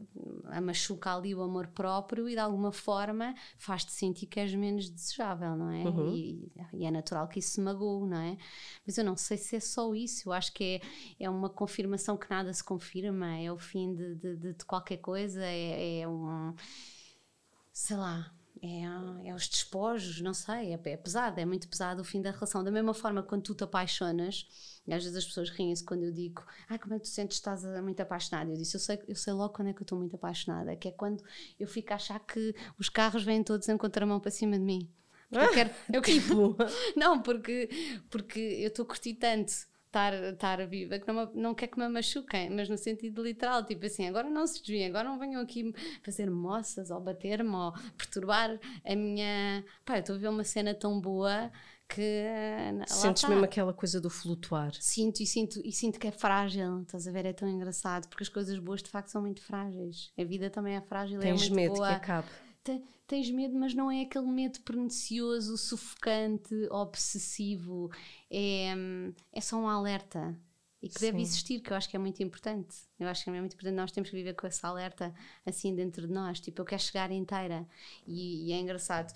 [0.61, 5.55] machuca ali o amor próprio e de alguma forma faz-te sentir que és menos desejável,
[5.55, 5.85] não é?
[5.85, 6.13] Uhum.
[6.13, 8.37] E, e, é natural que isso se magoe, não é?
[8.85, 10.81] Mas eu não sei se é só isso, eu acho que
[11.19, 14.97] é, é uma confirmação que nada se confirma, é o fim de, de, de qualquer
[14.97, 16.53] coisa, é, é um.
[17.71, 22.05] sei lá é, é os despojos, não sei, é, é, pesado, é muito pesado o
[22.05, 22.63] fim da relação.
[22.63, 24.47] Da mesma forma, quando tu te apaixonas,
[24.85, 27.39] e às vezes as pessoas riem-se quando eu digo, ah, como é que tu sentes
[27.39, 28.51] que estás muito apaixonada?
[28.51, 30.87] Eu disse, eu sei, eu sei logo quando é que eu estou muito apaixonada, que
[30.87, 31.23] é quando
[31.59, 34.89] eu fico a achar que os carros vêm todos em contramão para cima de mim.
[35.29, 36.57] Porque eu quero, eu tipo,
[36.97, 37.69] não, porque,
[38.09, 39.53] porque eu estou a curtir tanto
[39.89, 43.85] estar, estar viva, que não, não quer que me machuquem, mas no sentido literal, tipo
[43.85, 45.73] assim, agora não se desviem, agora não venham aqui
[46.03, 49.63] fazer moças ou bater-me ou perturbar a minha.
[49.83, 51.51] Pá, eu estou a ver uma cena tão boa
[51.87, 52.27] que.
[52.87, 54.71] Sentes mesmo aquela coisa do flutuar.
[54.75, 57.25] Sinto e sinto e sinto que é frágil, estás a ver?
[57.25, 60.11] É tão engraçado, porque as coisas boas de facto são muito frágeis.
[60.17, 61.89] A vida também é frágil, Tens é muito medo boa.
[61.89, 62.27] que acabe
[63.09, 67.89] tens medo, mas não é aquele medo pernicioso, sufocante, obsessivo.
[68.29, 68.73] É,
[69.33, 70.39] é só um alerta.
[70.81, 71.07] E que Sim.
[71.07, 72.77] deve existir, que eu acho que é muito importante.
[72.97, 73.75] Eu acho que é muito importante.
[73.75, 75.13] Nós temos que viver com essa alerta
[75.45, 76.39] assim dentro de nós.
[76.39, 77.67] Tipo, eu quero chegar inteira.
[78.07, 79.11] E, e é engraçado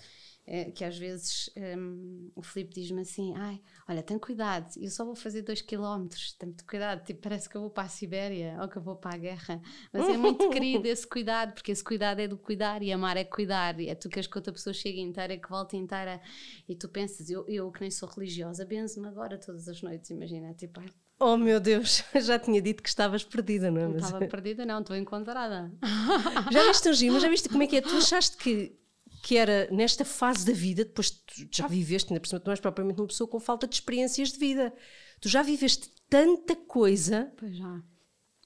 [0.46, 5.04] é, que às vezes um, o Filipe diz-me assim: ai, olha, tem cuidado, eu só
[5.04, 6.06] vou fazer 2 km,
[6.38, 8.96] tem muito cuidado, tipo, parece que eu vou para a Sibéria ou que eu vou
[8.96, 9.60] para a guerra.
[9.92, 13.24] Mas é muito querido esse cuidado, porque esse cuidado é do cuidar e amar é
[13.24, 13.80] cuidar.
[13.80, 16.20] E é tu queres que outra pessoa chegue inteira, que volte inteira.
[16.68, 20.52] E tu pensas, eu, eu que nem sou religiosa, benzo-me agora todas as noites, imagina,
[20.54, 23.88] tipo, ai, Oh meu Deus, já tinha dito que estavas perdida, não é?
[23.88, 25.72] Não estava perdida, não, estou encontrada.
[26.50, 27.80] Já viste um giro, mas já viste como é que é?
[27.80, 28.76] Tu achaste que
[29.24, 32.52] que era nesta fase da vida, depois tu já viveste, ainda por cima tu não
[32.52, 34.70] és propriamente uma pessoa com falta de experiências de vida.
[35.18, 37.32] Tu já viveste tanta coisa.
[37.38, 37.82] Pois já.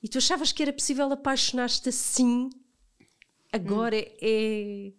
[0.00, 2.48] E tu achavas que era possível apaixonar-te assim.
[3.52, 4.16] Agora hum.
[4.22, 4.92] é.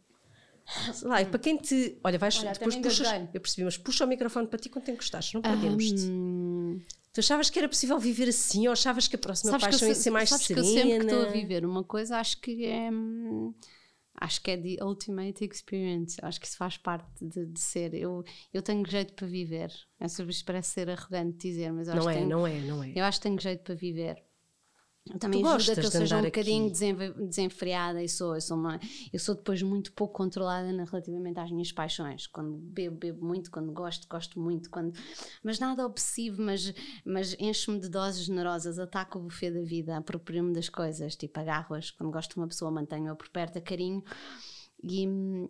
[0.93, 1.97] Sei lá, e para quem te.
[2.03, 2.37] Olha, vais.
[2.39, 3.07] Olha, depois puxas.
[3.33, 6.11] Eu percebi, mas puxa o microfone para ti quando te encostaste, não perdemos-te.
[7.13, 9.95] Tu achavas que era possível viver assim ou achavas que a próxima sabes paixão ia
[9.95, 10.61] ser mais sabes serena?
[10.61, 12.91] Que eu sempre que estou a viver uma coisa, acho que é.
[12.91, 13.53] Hum,
[14.19, 16.17] acho que é the ultimate experience.
[16.21, 17.93] Acho que isso faz parte de, de ser.
[17.93, 19.71] Eu, eu tenho jeito para viver.
[19.99, 22.84] Essa vez parece ser arrogante dizer, mas não acho é, que tenho, não é, não
[22.84, 22.91] é.
[22.95, 24.23] Eu acho que tenho jeito para viver.
[25.17, 28.79] Também tu ajuda que eu seja um bocadinho desenfreada e sou, eu sou, uma,
[29.11, 32.27] eu sou depois muito pouco controlada relativamente às minhas paixões.
[32.27, 34.93] Quando bebo, bebo muito, quando gosto, gosto muito, quando,
[35.43, 40.53] mas nada obsessivo, mas, mas encho-me de doses generosas, ataco o buffet da vida, aproprio-me
[40.53, 44.03] das coisas, tipo agarro-as, quando gosto de uma pessoa mantenho-a por perto a carinho.
[44.81, 45.05] E,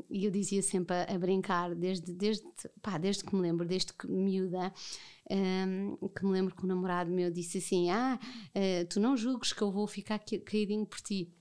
[0.09, 2.43] e, eu dizia sempre a, a, brincar, desde, desde,
[2.81, 4.73] pá, desde que me lembro, desde que miúda,
[5.29, 9.53] um, que me lembro que um namorado meu disse assim: Ah, uh, tu não julgues
[9.53, 11.31] que eu vou ficar caidinho por ti.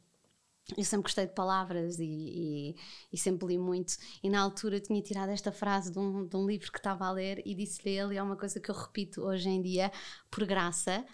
[0.77, 2.77] Eu sempre gostei de palavras e, e,
[3.11, 3.96] e, sempre li muito.
[4.22, 7.11] E na altura tinha tirado esta frase de um, de um livro que estava a
[7.11, 9.90] ler e disse-lhe ele, é uma coisa que eu repito hoje em dia,
[10.31, 11.07] por graça,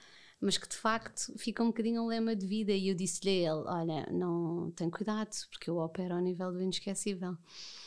[0.44, 2.72] mas que de facto fica um bocadinho um lema de vida.
[2.72, 6.61] E eu disse-lhe a ele: Olha, não tem cuidado, porque eu opero ao nível do
[6.61, 7.37] inesquecível.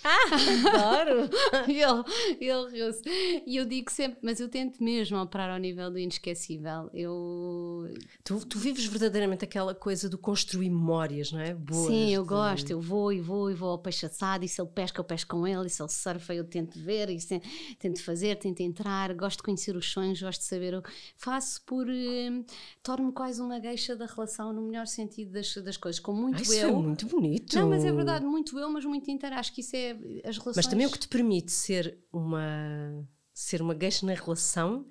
[0.04, 0.18] Ah,
[0.98, 1.30] adoro!
[1.68, 2.04] e ele,
[2.40, 3.02] ele riu-se.
[3.46, 6.90] E eu digo sempre, mas eu tento mesmo operar ao nível do inesquecível.
[6.94, 7.94] Eu...
[8.24, 11.54] Tu, tu vives verdadeiramente aquela coisa do construir memórias, não é?
[11.54, 12.30] Boas Sim, eu de...
[12.30, 12.72] gosto.
[12.72, 14.44] Eu vou e vou e vou ao peixe assado.
[14.44, 15.68] E se ele pesca, eu pesco com ele.
[15.68, 17.10] E se ele surfa, eu tento ver.
[17.10, 17.40] E se,
[17.78, 19.14] tento fazer, tento entrar.
[19.14, 20.74] Gosto de conhecer os sonhos, gosto de saber.
[20.74, 20.84] Eu
[21.18, 21.88] faço por.
[21.88, 22.47] Eh,
[22.84, 26.00] torno-me quase uma gueixa da relação, no melhor sentido das, das coisas.
[26.00, 26.44] Com muito Ai, eu.
[26.44, 27.56] Isso é muito bonito.
[27.56, 29.36] Não, mas é verdade, muito eu, mas muito inteiro.
[29.36, 29.92] Acho que isso é
[30.24, 30.56] as relações.
[30.56, 34.86] Mas também o que te permite ser uma, ser uma gueixa na relação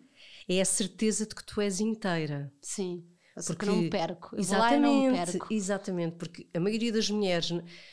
[0.48, 2.52] é a certeza de que tu és inteira.
[2.60, 3.04] Sim.
[3.46, 4.34] Porque não me perco.
[4.34, 5.46] Eu exatamente, não me perco.
[5.52, 7.50] exatamente, porque a maioria das mulheres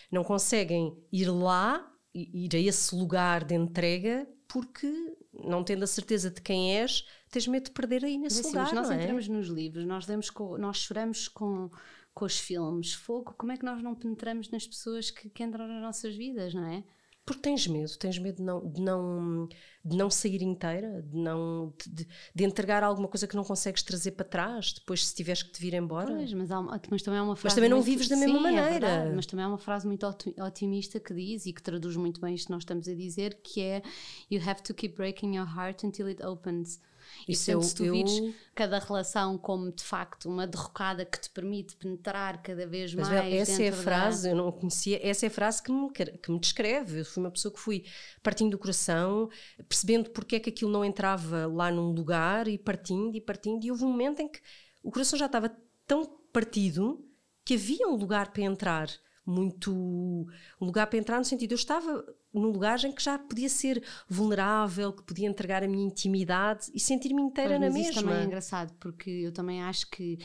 [0.09, 4.87] não conseguem ir lá, ir a esse lugar de entrega, porque
[5.33, 8.65] não tendo a certeza de quem és, tens medo de perder aí nesse mas, lugar.
[8.65, 8.95] Assim, nós é?
[8.95, 11.69] entramos nos livros, nós, demos com, nós choramos com,
[12.13, 15.67] com os filmes, fogo, como é que nós não penetramos nas pessoas que, que entram
[15.67, 16.83] nas nossas vidas, não é?
[17.25, 19.47] Porque tens medo, tens medo de não, de não,
[19.83, 24.11] de não sair inteira, de, não, de, de, entregar alguma coisa que não consegues trazer
[24.11, 26.13] para trás, depois se tiveres que te vir embora.
[26.13, 27.45] Pois, mas, uma, mas também é uma frase.
[27.45, 28.87] Mas também não muito, vives da mesma sim, maneira.
[28.87, 32.35] É mas também é uma frase muito otimista que diz e que traduz muito bem
[32.35, 33.81] isto que nós estamos a dizer, que é
[34.29, 36.81] You have to keep breaking your heart until it opens.
[37.27, 37.93] Isso e portanto, eu, se tu eu...
[37.93, 43.09] vires cada relação como de facto uma derrocada que te permite penetrar cada vez Mas,
[43.09, 43.33] mais.
[43.33, 44.29] essa é a frase, da...
[44.29, 46.99] eu não conhecia, essa é a frase que me, que me descreve.
[46.99, 47.85] Eu fui uma pessoa que fui
[48.21, 49.29] partindo do coração,
[49.67, 53.71] percebendo porque é que aquilo não entrava lá num lugar e partindo e partindo, e
[53.71, 54.39] houve um momento em que
[54.83, 55.51] o coração já estava
[55.87, 57.03] tão partido
[57.45, 58.89] que havia um lugar para entrar
[59.25, 63.49] muito um lugar para entrar no sentido eu estava num lugar em que já podia
[63.49, 67.91] ser vulnerável, que podia entregar a minha intimidade e sentir-me inteira mas, na mas mesma.
[67.91, 70.17] Isso também é engraçado porque eu também acho que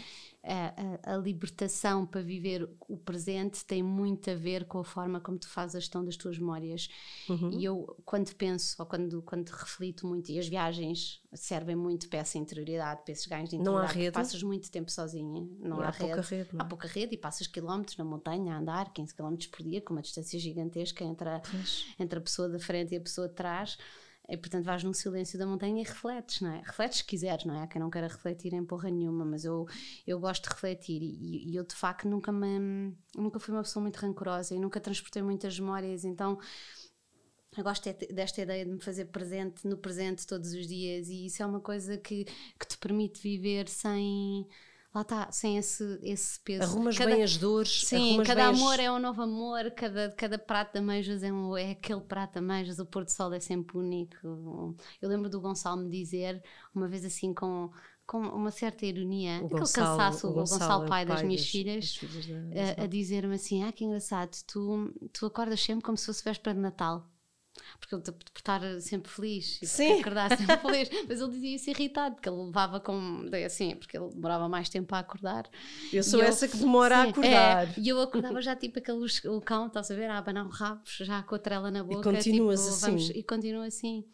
[0.43, 5.21] a, a, a, libertação para viver o presente tem muito a ver com a forma
[5.21, 6.89] como tu fazes a gestão das tuas memórias.
[7.29, 7.51] Uhum.
[7.51, 12.21] E eu, quando penso, ou quando, quando reflito muito, e as viagens servem muito para
[12.21, 14.15] essa interioridade, para esses ganhos de interioridade, não há rede.
[14.15, 16.13] passas muito tempo sozinha, não há, há, rede.
[16.15, 16.61] Pouca rede não?
[16.61, 19.93] Há pouca rede e passas quilómetros na montanha a andar, 15 quilómetros por dia, com
[19.93, 21.43] uma distância gigantesca entre a,
[21.99, 23.77] entre a pessoa da frente e a pessoa de trás.
[24.29, 26.59] E, portanto, vais no silêncio da montanha e refletes, não é?
[26.59, 27.63] Refletes se quiseres, não é?
[27.63, 29.67] Há quem não queira refletir em porra nenhuma, mas eu,
[30.07, 32.95] eu gosto de refletir e, e eu, de facto, nunca me...
[33.17, 36.39] Nunca fui uma pessoa muito rancorosa e nunca transportei muitas memórias, então...
[37.57, 41.43] Eu gosto desta ideia de me fazer presente no presente todos os dias e isso
[41.43, 44.47] é uma coisa que, que te permite viver sem
[44.99, 46.65] lá está, sem esse, esse peso.
[46.65, 47.87] Arrumas cada, bem as dores.
[47.87, 48.81] Sim, cada amor as...
[48.81, 52.39] é um novo amor, cada, cada prato de ameijas é, um, é aquele prato de
[52.39, 54.77] ameijas, o pôr do sol é sempre único.
[55.01, 56.43] Eu lembro do Gonçalo me dizer,
[56.75, 57.71] uma vez assim com,
[58.07, 61.43] com uma certa ironia, o aquele Gonçalo, cansaço, o Gonçalo, Gonçalo pai, pai das minhas
[61.43, 62.27] das, filhas, filhas
[62.79, 66.55] a, a dizer-me assim: Ah, que engraçado, tu, tu acordas sempre como se fosse véspera
[66.55, 67.09] de Natal
[67.81, 70.01] porque ele por estar sempre feliz e Sim.
[70.01, 74.09] acordar sempre feliz, mas ele dizia isso irritado, porque ele levava com assim, porque ele
[74.11, 75.49] demorava mais tempo a acordar.
[75.93, 77.69] Eu sou essa que demora sim, a acordar.
[77.69, 80.51] É, e eu acordava já tipo aquele o cão, estás a ver, a abanar o
[80.51, 82.01] rabo, já com a trela na boca.
[82.01, 82.87] E continuas tipo, assim.
[82.87, 84.05] Vamos, e continua assim.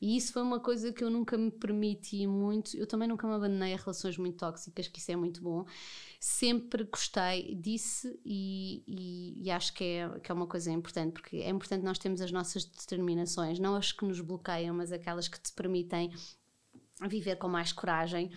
[0.00, 2.76] E isso foi uma coisa que eu nunca me permiti muito.
[2.76, 5.64] Eu também nunca me abandonei a relações muito tóxicas, que isso é muito bom
[6.24, 11.36] sempre gostei disso e, e, e, acho que é, que é uma coisa importante, porque
[11.36, 15.38] é importante nós termos as nossas determinações, não as que nos bloqueiam, mas aquelas que
[15.38, 16.10] te permitem
[17.06, 18.30] viver com mais coragem.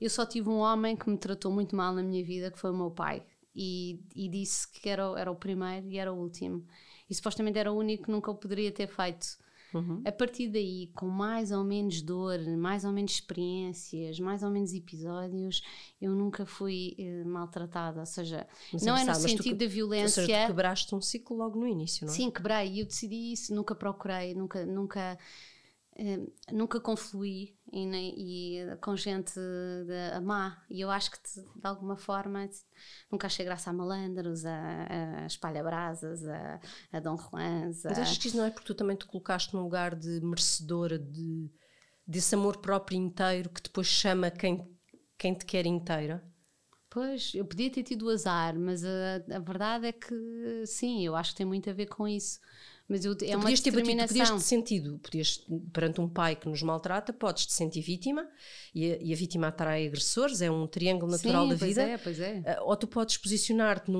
[0.00, 2.70] Eu só tive um homem que me tratou muito mal na minha vida, que foi
[2.70, 6.64] o meu pai, e, e disse que era, era o primeiro e era o último.
[7.10, 9.26] E supostamente era o único que nunca o poderia ter feito
[9.74, 10.02] Uhum.
[10.04, 14.72] A partir daí, com mais ou menos dor, mais ou menos experiências, mais ou menos
[14.72, 15.62] episódios,
[16.00, 18.00] eu nunca fui eh, maltratada.
[18.00, 20.22] Ou seja, mas não é no sentido da violência.
[20.22, 22.16] Ou seja, tu quebraste um ciclo logo no início, não é?
[22.16, 22.72] Sim, quebrei.
[22.72, 24.64] E eu decidi isso, nunca procurei, nunca.
[24.64, 25.18] nunca
[26.00, 31.42] Uh, nunca confluí e, e, com gente de, a má e eu acho que de,
[31.42, 32.48] de alguma forma
[33.10, 36.60] nunca achei graça a malandros, a, a espalha-brasas, a,
[36.92, 37.82] a Dom Juans.
[37.84, 40.98] Mas achas que isso não é porque tu também te colocaste num lugar de merecedora
[40.98, 41.50] de,
[42.06, 44.66] desse amor próprio inteiro que depois chama quem,
[45.18, 46.24] quem te quer inteira?
[46.90, 51.32] Pois, eu podia ter tido azar, mas a, a verdade é que sim, eu acho
[51.32, 52.40] que tem muito a ver com isso
[52.88, 56.48] mas eu, é tu uma podias ter podias te sentido, podias, perante um pai que
[56.48, 58.26] nos maltrata, podes te sentir vítima
[58.74, 61.82] e a, e a vítima atrai agressores, é um triângulo natural Sim, da vida.
[61.82, 62.42] É, pois é.
[62.46, 63.92] Ah, ou tu podes posicionar-te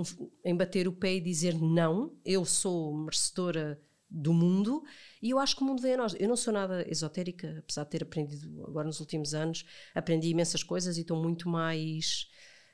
[0.42, 3.78] em bater o pé e dizer não, eu sou merecedora
[4.10, 4.82] do mundo
[5.20, 6.16] e eu acho que o mundo vem a nós.
[6.18, 10.62] Eu não sou nada esotérica, apesar de ter aprendido agora nos últimos anos, aprendi imensas
[10.62, 12.26] coisas e estou muito mais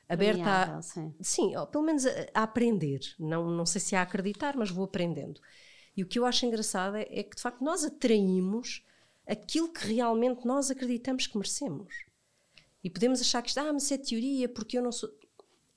[0.09, 1.15] aberta a, sim.
[1.21, 3.01] sim, pelo menos a, a, aprender.
[3.19, 5.41] Não, não sei se a acreditar, mas vou aprendendo.
[5.97, 8.83] E o que eu acho engraçado é, é que, de facto, nós atraímos
[9.27, 11.95] aquilo que realmente nós acreditamos que merecemos.
[12.83, 15.09] E podemos achar que isto, ah, mas é teoria, porque eu não sou.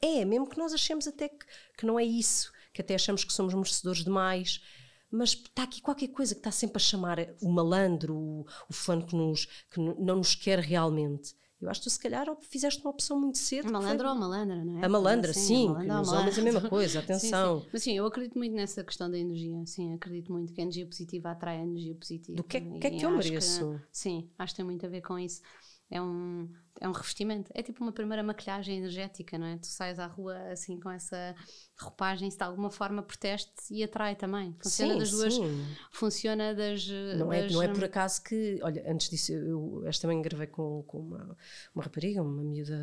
[0.01, 1.45] É, mesmo que nós achemos até que,
[1.77, 4.61] que não é isso, que até achamos que somos merecedores demais,
[5.09, 9.15] mas está aqui qualquer coisa que está sempre a chamar o malandro, o, o que,
[9.15, 11.33] nos, que não nos quer realmente.
[11.59, 13.67] Eu acho que tu, se calhar, fizeste uma opção muito cedo.
[13.67, 14.07] A malandra foi...
[14.07, 14.85] ou a malandra, não é?
[14.85, 15.67] A malandra, assim, sim.
[15.67, 17.57] A malandra, os homens é a mesma coisa, atenção.
[17.59, 17.69] Sim, sim.
[17.73, 19.65] Mas sim, eu acredito muito nessa questão da energia.
[19.65, 22.37] Sim, acredito muito que a energia positiva atrai a energia positiva.
[22.37, 23.71] Do que, que é que eu mereço?
[23.71, 25.41] Que, sim, acho que tem muito a ver com isso.
[25.89, 26.47] É um,
[26.79, 27.51] é um revestimento.
[27.53, 29.57] É tipo uma primeira maquilhagem energética, não é?
[29.57, 31.35] Tu sais à rua assim com essa
[31.79, 34.55] roupagem, se de alguma forma proteste e atrai também.
[34.61, 35.33] Funciona sim, das duas.
[35.33, 35.65] Sim.
[35.91, 36.87] Funciona das.
[37.17, 38.59] Não, das, é, não é por acaso que.
[38.61, 41.37] Olha, antes disso, eu esta também gravei com, com uma,
[41.73, 42.77] uma rapariga, uma miúda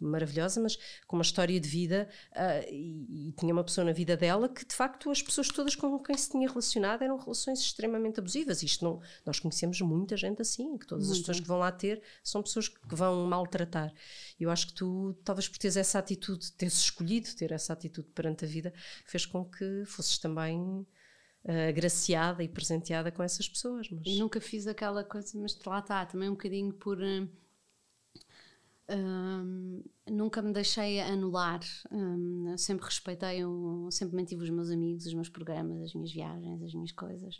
[0.00, 4.16] maravilhosa, mas com uma história de vida uh, e, e, tinha uma pessoa na vida
[4.16, 8.20] dela que de facto as pessoas todas com quem se tinha relacionado eram relações extremamente
[8.20, 8.62] abusivas.
[8.62, 9.00] Isto não.
[9.24, 11.16] Nós conhecemos muita gente assim, que todas Muito.
[11.16, 13.92] as pessoas que vão lá ter são pessoas que vão maltratar.
[14.38, 18.44] Eu acho que tu, talvez por teres essa atitude, teres escolhido ter essa atitude perante
[18.44, 18.72] a vida,
[19.04, 23.88] fez com que fosses também uh, agraciada e presenteada com essas pessoas.
[23.90, 24.16] Mas...
[24.16, 26.98] Nunca fiz aquela coisa, mas lá está, também um bocadinho por.
[26.98, 27.28] Uh,
[28.88, 31.60] um, nunca me deixei anular,
[31.90, 36.62] um, sempre respeitei, um, sempre mantive os meus amigos, os meus programas, as minhas viagens,
[36.62, 37.38] as minhas coisas.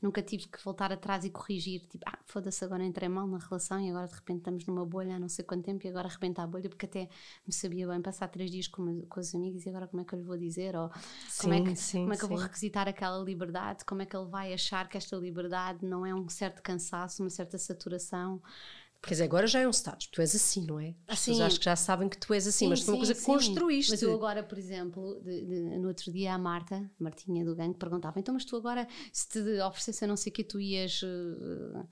[0.00, 3.80] Nunca tive que voltar atrás e corrigir, tipo, ah, foda-se, agora entrei mal na relação
[3.80, 6.42] e agora de repente estamos numa bolha há não sei quanto tempo e agora arrebenta
[6.42, 7.08] a bolha, porque até
[7.46, 10.12] me sabia bem passar três dias com, com os amigos e agora como é que
[10.12, 10.74] eu lhe vou dizer?
[10.74, 10.90] Ou
[11.28, 13.84] sim, como é que, sim, como é que eu vou requisitar aquela liberdade?
[13.84, 17.30] Como é que ele vai achar que esta liberdade não é um certo cansaço, uma
[17.30, 18.42] certa saturação?
[19.02, 20.94] Quer dizer, agora já é um status, tu és assim, não é?
[21.08, 22.98] As assim, pessoas acho que já sabem que tu és assim, sim, mas foi uma
[22.98, 23.90] coisa que construíste.
[23.90, 27.76] Mas eu agora, por exemplo, de, de, no outro dia a Marta, Martinha do Gangue,
[27.76, 31.02] perguntava: então, mas tu agora, se te oferecesse a não sei o que, tu ias.
[31.02, 31.88] Uh,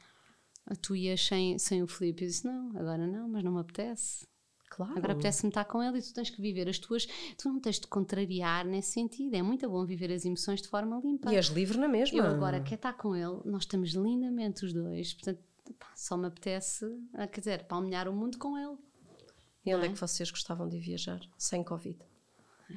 [0.80, 2.22] tu ias sem, sem o Filipe?
[2.22, 4.24] Eu disse: não, agora não, mas não me apetece.
[4.70, 4.96] Claro.
[4.96, 7.04] Agora apetece-me estar com ele e tu tens que viver as tuas.
[7.36, 9.34] Tu não tens de contrariar nesse sentido.
[9.34, 11.32] É muito bom viver as emoções de forma limpa.
[11.32, 12.16] E és livre na mesma.
[12.16, 15.12] Eu agora quer estar com ele, nós estamos lindamente os dois.
[15.12, 15.42] Portanto,
[15.94, 18.78] só me apetece, ah, quer dizer, palmilhar o mundo com ele.
[19.64, 19.88] E onde é?
[19.88, 19.92] é?
[19.92, 21.98] que vocês gostavam de viajar sem Covid?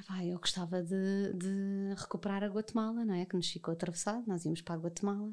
[0.07, 3.25] Vai, eu gostava de, de, recuperar a Guatemala, não é?
[3.25, 5.31] Que nos ficou atravessado, nós íamos para a Guatemala.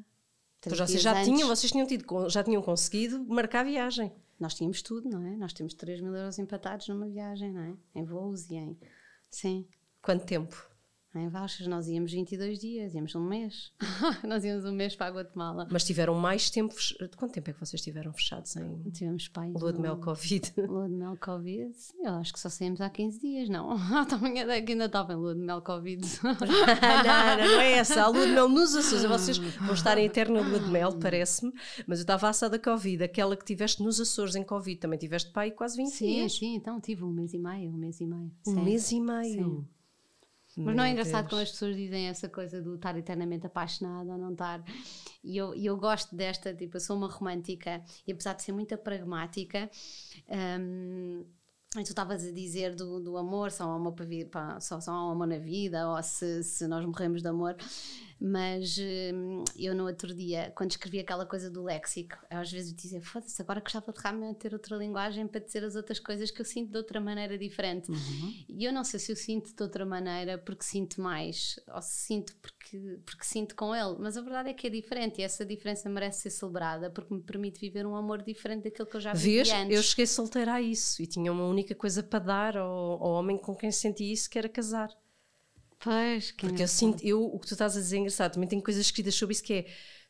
[0.59, 4.13] Então vocês já tinham, vocês tinham tido, já tinham conseguido marcar a viagem.
[4.39, 5.35] Nós tínhamos tudo, não é?
[5.35, 7.75] Nós temos 3 mil euros empatados numa viagem, não é?
[7.95, 8.79] Em voos e em.
[9.29, 9.67] Sim.
[10.01, 10.70] Quanto tempo?
[11.13, 13.73] Em vouchers nós íamos 22 dias, íamos um mês.
[14.25, 15.67] nós íamos um mês para a Guatemala.
[15.69, 16.73] Mas tiveram mais tempo.
[17.17, 18.81] Quanto tempo é que vocês tiveram fechados em.
[18.91, 19.51] Tivemos pai.
[19.51, 20.53] Lua de mel Covid.
[20.65, 21.75] Lua de mel Covid.
[21.99, 23.77] Eu acho que só saímos há 15 dias, não.
[24.61, 26.01] Que ainda estava em lua de mel Covid.
[26.23, 28.03] não, não, é essa.
[28.03, 29.03] A lua de mel nos Açores.
[29.03, 31.51] Vocês vão estar em eterna lua de mel, parece-me.
[31.85, 33.03] Mas eu estava a assar da Covid.
[33.03, 34.79] Aquela que tiveste nos Açores em Covid.
[34.79, 36.33] Também tiveste pai quase 20 sim, dias.
[36.33, 36.55] Sim, sim.
[36.55, 37.71] Então tive um mês e meio.
[37.71, 38.31] Um mês e meio.
[38.47, 39.33] Um mês e meio.
[39.33, 39.67] Sim.
[40.57, 44.17] Mas não é engraçado quando as pessoas dizem essa coisa do estar eternamente apaixonada ou
[44.17, 44.63] não estar.
[45.23, 48.77] E eu, eu gosto desta, tipo, eu sou uma romântica e apesar de ser muito
[48.77, 49.69] pragmática.
[51.75, 53.93] Um, tu estavas a dizer do, do amor, só há amor,
[54.29, 57.55] para, só, só há amor na vida, ou se, se nós morremos de amor
[58.23, 63.01] mas hum, eu no outro dia, quando escrevi aquela coisa do léxico, às vezes dizia,
[63.01, 66.45] foda-se, agora gostava de realmente ter outra linguagem para dizer as outras coisas que eu
[66.45, 67.89] sinto de outra maneira diferente.
[67.89, 68.45] Uhum.
[68.47, 72.05] E eu não sei se eu sinto de outra maneira porque sinto mais, ou se
[72.05, 72.60] sinto porque,
[73.05, 76.21] porque sinto com ele, mas a verdade é que é diferente e essa diferença merece
[76.21, 79.51] ser celebrada porque me permite viver um amor diferente daquilo que eu já vivi Vês,
[79.51, 79.75] antes.
[79.75, 82.69] eu cheguei solteira a isso e tinha uma única coisa para dar ao,
[83.03, 84.89] ao homem com quem senti isso, que era casar.
[85.79, 88.47] Pois, que Porque eu sinto, eu, o que tu estás a dizer é engraçado, também
[88.47, 89.65] tenho coisas escritas sobre isso que é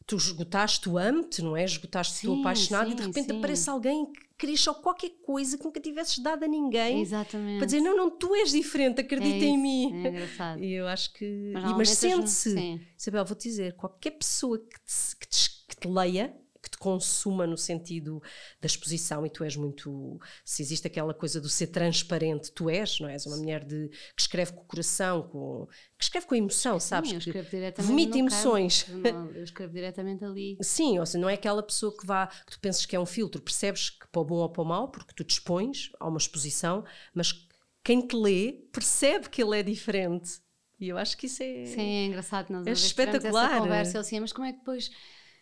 [0.06, 1.64] tu esgotaste o amo-te, não é?
[1.64, 3.38] Esgotaste o apaixonado sim, e de repente sim.
[3.38, 7.02] aparece alguém que queria só qualquer coisa que nunca tivesses dado a ninguém.
[7.02, 7.58] Exatamente.
[7.58, 10.06] Para dizer, não, não, tu és diferente, acredita é em mim.
[10.06, 10.64] É engraçado.
[10.64, 11.52] E eu acho que.
[11.54, 12.82] Mas, mas sente-se.
[12.98, 17.48] Isabel, vou-te dizer, qualquer pessoa que te, que te, que te leia que te consuma
[17.48, 18.22] no sentido
[18.60, 23.00] da exposição e tu és muito se existe aquela coisa do ser transparente tu és
[23.00, 23.14] não é?
[23.14, 26.88] és uma mulher de que escreve com o coração com que escreve com emoção sim,
[26.88, 27.12] sabes?
[27.12, 28.86] eu escrevo diretamente vomita emoções.
[28.88, 30.58] Não, eu escrevo diretamente ali.
[30.62, 33.06] Sim ou seja, não é aquela pessoa que vá que tu penses que é um
[33.06, 36.18] filtro percebes que para o bom ou para o mau porque tu dispões a uma
[36.18, 36.84] exposição
[37.14, 37.48] mas
[37.84, 40.40] quem te lê percebe que ele é diferente.
[40.80, 44.20] E eu acho que isso é sim é engraçado nós é espetacular essa conversa assim
[44.20, 44.90] mas como é que depois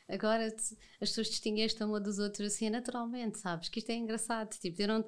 [0.10, 3.70] Agora as pessoas distinguem-se uma dos outros assim naturalmente, sabes?
[3.70, 4.50] Que isto é engraçado.
[4.58, 5.06] Tipo, não,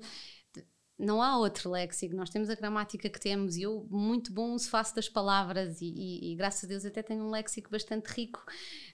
[1.01, 2.15] não há outro léxico.
[2.15, 5.85] Nós temos a gramática que temos e eu, muito bom uso faço das palavras e,
[5.85, 8.43] e, e, graças a Deus até tenho um léxico bastante rico.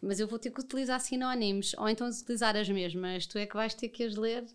[0.02, 3.28] Mas eu vou ter que utilizar sinónimos ou então utilizar as mesmas.
[3.28, 4.46] Tu é que vais ter que as ler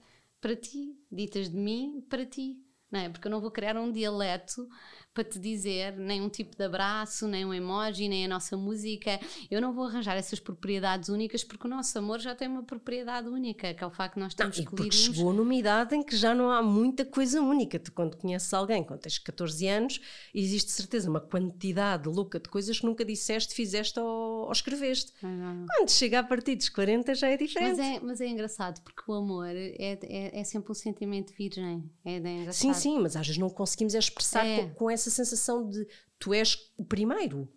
[0.41, 2.57] para ti, ditas de mim para ti.
[2.91, 3.09] Não é?
[3.09, 4.69] Porque eu não vou criar um dialeto
[5.15, 9.21] para te dizer nem um tipo de abraço, nem um emoji, nem a nossa música.
[9.51, 13.29] Eu não vou arranjar essas propriedades únicas porque o nosso amor já tem uma propriedade
[13.29, 16.17] única, que é o facto de nós termos não, Porque chegou numa idade em que
[16.17, 17.79] já não há muita coisa única.
[17.79, 20.01] Tu, quando conheces alguém, quando tens 14 anos,
[20.35, 25.13] existe certeza uma quantidade louca de coisas que nunca disseste, fizeste ou, ou escreveste.
[25.21, 27.77] Quando chega a partir dos 40 já é diferente.
[27.77, 31.85] Mas é, mas é engraçado porque o amor é, é, é sempre um sentimento virgem.
[32.05, 34.65] É, é sim, sim, mas às vezes não conseguimos expressar é.
[34.65, 35.87] com, com essa essa sensação de
[36.19, 37.49] tu és o primeiro.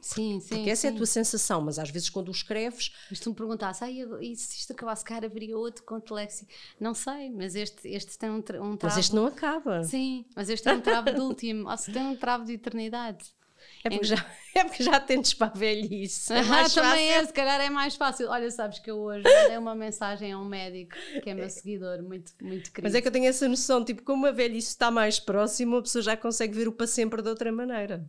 [0.00, 0.48] Sim, sim.
[0.48, 0.88] Porque essa sim.
[0.88, 2.92] é a tua sensação, mas às vezes quando o escreves.
[3.10, 6.46] Mas tu me perguntasse, ah, e se isto acabasse cara, haveria outro com Lexi?
[6.78, 8.78] Não sei, mas este, este tem um, um travo.
[8.82, 9.84] Mas este não acaba.
[9.84, 13.26] Sim, mas este é um travo de último, ou se tem um travo de eternidade.
[13.82, 14.16] É porque, já,
[14.54, 16.32] é porque já tentes para a velhice.
[16.32, 18.28] É ah, também é, se calhar é mais fácil.
[18.28, 22.02] Olha, sabes que eu hoje mandei uma mensagem a um médico que é meu seguidor,
[22.02, 22.82] muito, muito querido.
[22.82, 25.82] Mas é que eu tenho essa noção, tipo, como a velhice está mais próxima, a
[25.82, 28.06] pessoa já consegue ver o para sempre de outra maneira.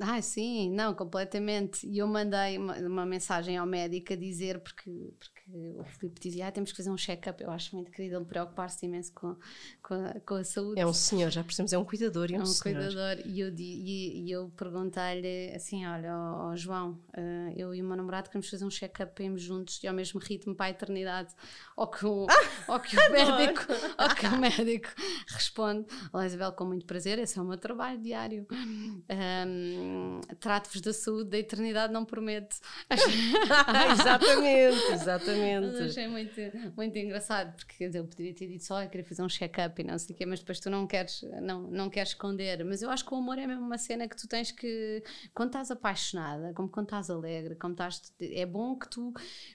[0.00, 1.86] Ah, sim, não, completamente.
[1.86, 6.48] E eu mandei uma, uma, mensagem ao médico a dizer, porque, porque o Filipe dizia:
[6.48, 7.42] ah, temos que fazer um check-up.
[7.42, 9.36] Eu acho muito querido ele preocupar-se imenso com,
[9.82, 10.80] com a, com, a, saúde.
[10.80, 12.80] É um senhor, já percebemos, é um cuidador e é um, é um senhor.
[12.80, 13.26] cuidador.
[13.26, 17.96] E eu, e, eu perguntei-lhe assim: olha, ó, ó João, uh, eu e o meu
[17.96, 21.34] namorado queremos fazer um check-up irmos juntos e ao mesmo ritmo para a eternidade.
[21.76, 22.26] Ou que o,
[22.68, 23.66] ah, que o médico,
[23.98, 24.88] ou que o médico
[25.28, 28.46] responde: Olá, Isabel, com muito prazer, esse é o meu trabalho diário.
[28.50, 32.56] Um, trato-vos da saúde, da eternidade não prometo.
[33.92, 35.33] exatamente, exatamente.
[35.60, 36.40] Mas achei muito,
[36.76, 39.80] muito engraçado, porque quer dizer, eu poderia ter dito só, eu queria fazer um check-up
[39.80, 42.64] e não sei o quê, mas depois tu não queres, não, não queres esconder.
[42.64, 45.02] Mas eu acho que o amor é mesmo uma cena que tu tens que,
[45.34, 49.12] quando estás apaixonada, como quando estás alegre, como estás, é bom que tu,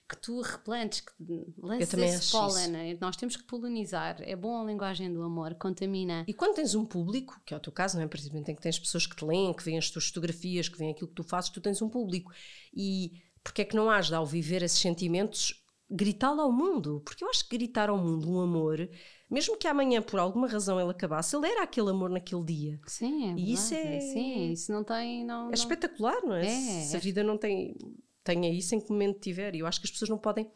[0.07, 1.13] que tu replantes, que
[1.57, 2.67] lances esse pólen.
[2.67, 2.97] Né?
[2.99, 4.17] Nós temos que polinizar.
[4.21, 6.25] É bom a linguagem do amor, contamina.
[6.27, 8.09] E quando tens um público, que é o teu caso, não é?
[8.30, 10.91] Momento em que tens pessoas que te leem, que veem as tuas fotografias, que veem
[10.91, 12.32] aquilo que tu fazes, tu tens um público.
[12.73, 13.13] E
[13.43, 15.59] porque é que não has de, ao viver esses sentimentos,
[15.90, 17.02] gritá-lo ao mundo?
[17.04, 18.90] Porque eu acho que gritar ao mundo um amor,
[19.30, 22.80] mesmo que amanhã por alguma razão ele acabasse, ele era aquele amor naquele dia.
[22.86, 24.00] Sim, é E isso é.
[24.00, 25.26] Sim, isso não tem.
[25.26, 26.46] Não, é espetacular, não é?
[26.46, 27.02] é Se a é...
[27.02, 27.76] vida não tem.
[28.24, 29.56] Tenha isso em que momento tiver.
[29.56, 30.50] E eu acho que as pessoas não podem.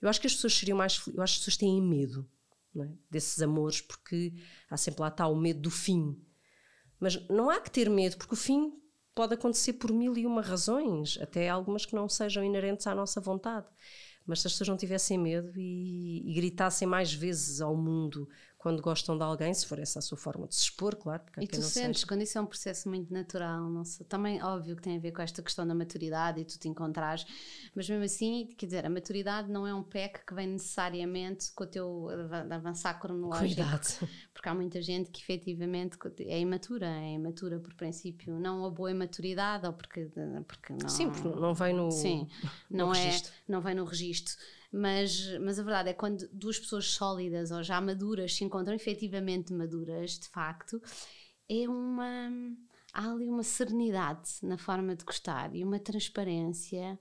[0.00, 1.02] Eu acho que as pessoas seriam mais.
[1.06, 2.28] Eu acho que as pessoas têm medo
[2.82, 2.88] é?
[3.10, 4.34] desses amores, porque
[4.70, 6.16] há sempre lá está o medo do fim.
[7.00, 8.72] Mas não há que ter medo, porque o fim
[9.14, 13.20] pode acontecer por mil e uma razões, até algumas que não sejam inerentes à nossa
[13.20, 13.66] vontade.
[14.26, 18.28] Mas se as pessoas não tivessem medo e, e gritassem mais vezes ao mundo
[18.66, 21.22] quando gostam de alguém, se for essa a sua forma de se expor, claro.
[21.40, 22.06] E tu sentes, seja.
[22.08, 25.12] quando isso é um processo muito natural, não sei, também óbvio que tem a ver
[25.12, 27.24] com esta questão da maturidade e tu te encontrares,
[27.76, 31.62] mas mesmo assim, quer dizer, a maturidade não é um PEC que vem necessariamente com
[31.62, 32.08] o teu
[32.50, 33.54] avançar cronológico.
[33.54, 34.10] Cuidado.
[34.34, 38.90] Porque há muita gente que efetivamente é imatura, é imatura por princípio, não a boa
[38.90, 40.10] imaturidade ou porque,
[40.44, 40.88] porque não.
[40.88, 41.92] Sim, porque não vem no.
[41.92, 42.26] Sim,
[42.68, 43.32] não, no é, registro.
[43.46, 44.34] não vem no registro.
[44.72, 48.74] Mas, mas a verdade é que quando duas pessoas sólidas ou já maduras se encontram
[48.74, 50.80] efetivamente maduras, de facto,
[51.48, 52.30] é uma.
[52.92, 56.98] Há ali uma serenidade na forma de gostar e uma transparência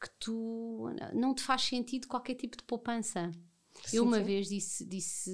[0.00, 3.30] que tu não te faz sentido qualquer tipo de poupança.
[3.84, 4.24] Sim, eu uma sim.
[4.24, 5.30] vez disse, disse,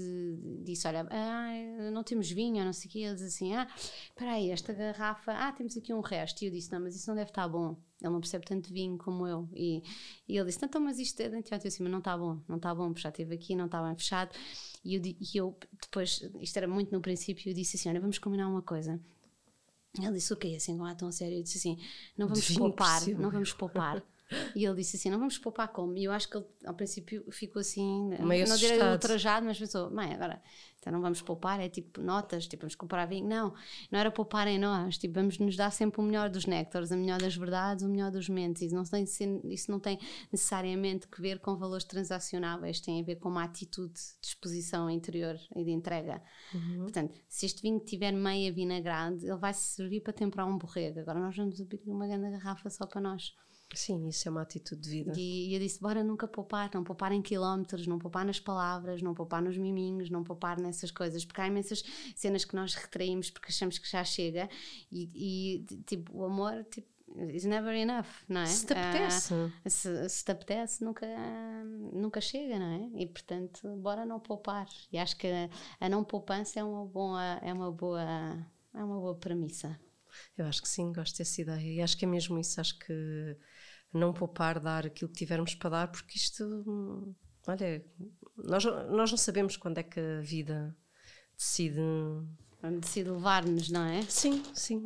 [0.65, 2.99] disse olha, ah, não temos vinho, não sei o quê.
[3.01, 6.43] Eles assim, ah, espera aí, esta garrafa, ah, temos aqui um resto.
[6.43, 7.77] E eu disse, não, mas isso não deve estar bom.
[8.01, 9.49] Ele não percebe tanto vinho como eu.
[9.53, 9.83] E,
[10.29, 11.67] e ele disse, então, mas isto é de anteontem.
[11.67, 13.83] Eu disse, mas não está bom, não está bom, porque já esteve aqui, não está
[13.83, 14.31] bem fechado.
[14.85, 18.19] E eu, e eu depois, isto era muito no princípio, eu disse assim, olha, vamos
[18.19, 19.01] combinar uma coisa.
[20.01, 20.57] Ele disse, o okay, quê?
[20.57, 21.39] Assim, com a tão sério.
[21.39, 21.79] Eu disse assim,
[22.17, 24.03] não vamos poupar, não vamos poupar.
[24.55, 25.97] E ele disse assim: não vamos poupar como?
[25.97, 29.91] E eu acho que ele, ao princípio, ficou assim, Meio não direi ultrajado, mas pensou:
[29.91, 30.43] mãe, agora
[30.81, 33.27] então não vamos poupar, é tipo notas, tipo vamos comprar vinho.
[33.27, 33.53] Não,
[33.91, 36.97] não era poupar em nós, tipo vamos nos dar sempre o melhor dos néctares, o
[36.97, 38.63] melhor das verdades, o melhor dos mentes.
[38.63, 39.99] Isso não tem, isso não tem
[40.31, 45.39] necessariamente que ver com valores transacionáveis, tem a ver com uma atitude de exposição interior
[45.55, 46.23] e de entrega.
[46.55, 46.83] Uhum.
[46.83, 51.01] Portanto, se este vinho tiver meia vinagrade, ele vai servir para temperar um borrego.
[51.01, 53.35] Agora nós vamos abrir uma grande garrafa só para nós.
[53.75, 55.13] Sim, isso é uma atitude de vida.
[55.17, 59.03] E, e, eu disse: bora nunca poupar, não poupar em quilómetros, não poupar nas palavras,
[59.03, 61.83] não poupar nos miminhos, não poupar nessas coisas, porque há imensas
[62.17, 64.49] cenas que nós retraímos porque achamos que já chega
[64.91, 68.47] e, e tipo, o amor, tipo, is never enough, não é?
[68.47, 69.35] Se te apetece.
[69.35, 71.07] Uh, se, se te apetece, nunca,
[71.93, 73.03] nunca chega, não é?
[73.03, 74.67] E portanto, bora não poupar.
[74.93, 75.49] E acho que a,
[75.81, 78.03] a não poupança é uma boa, é uma boa,
[78.75, 79.79] é uma boa premissa.
[80.37, 81.75] Eu acho que sim, gosto dessa ideia.
[81.75, 82.61] E acho que é mesmo isso.
[82.61, 83.37] Acho que
[83.93, 86.45] não poupar, dar aquilo que tivermos para dar, porque isto,
[87.47, 87.85] olha,
[88.37, 90.77] nós, nós não sabemos quando é que a vida
[91.37, 91.81] decide.
[92.81, 94.03] Decide levar-nos, não é?
[94.03, 94.83] Sim, sim.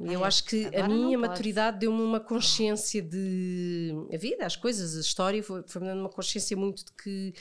[0.00, 3.92] E eu acho que a minha maturidade deu-me uma consciência de.
[4.12, 7.32] A vida, as coisas, a história, foi-me foi dando uma consciência muito de que.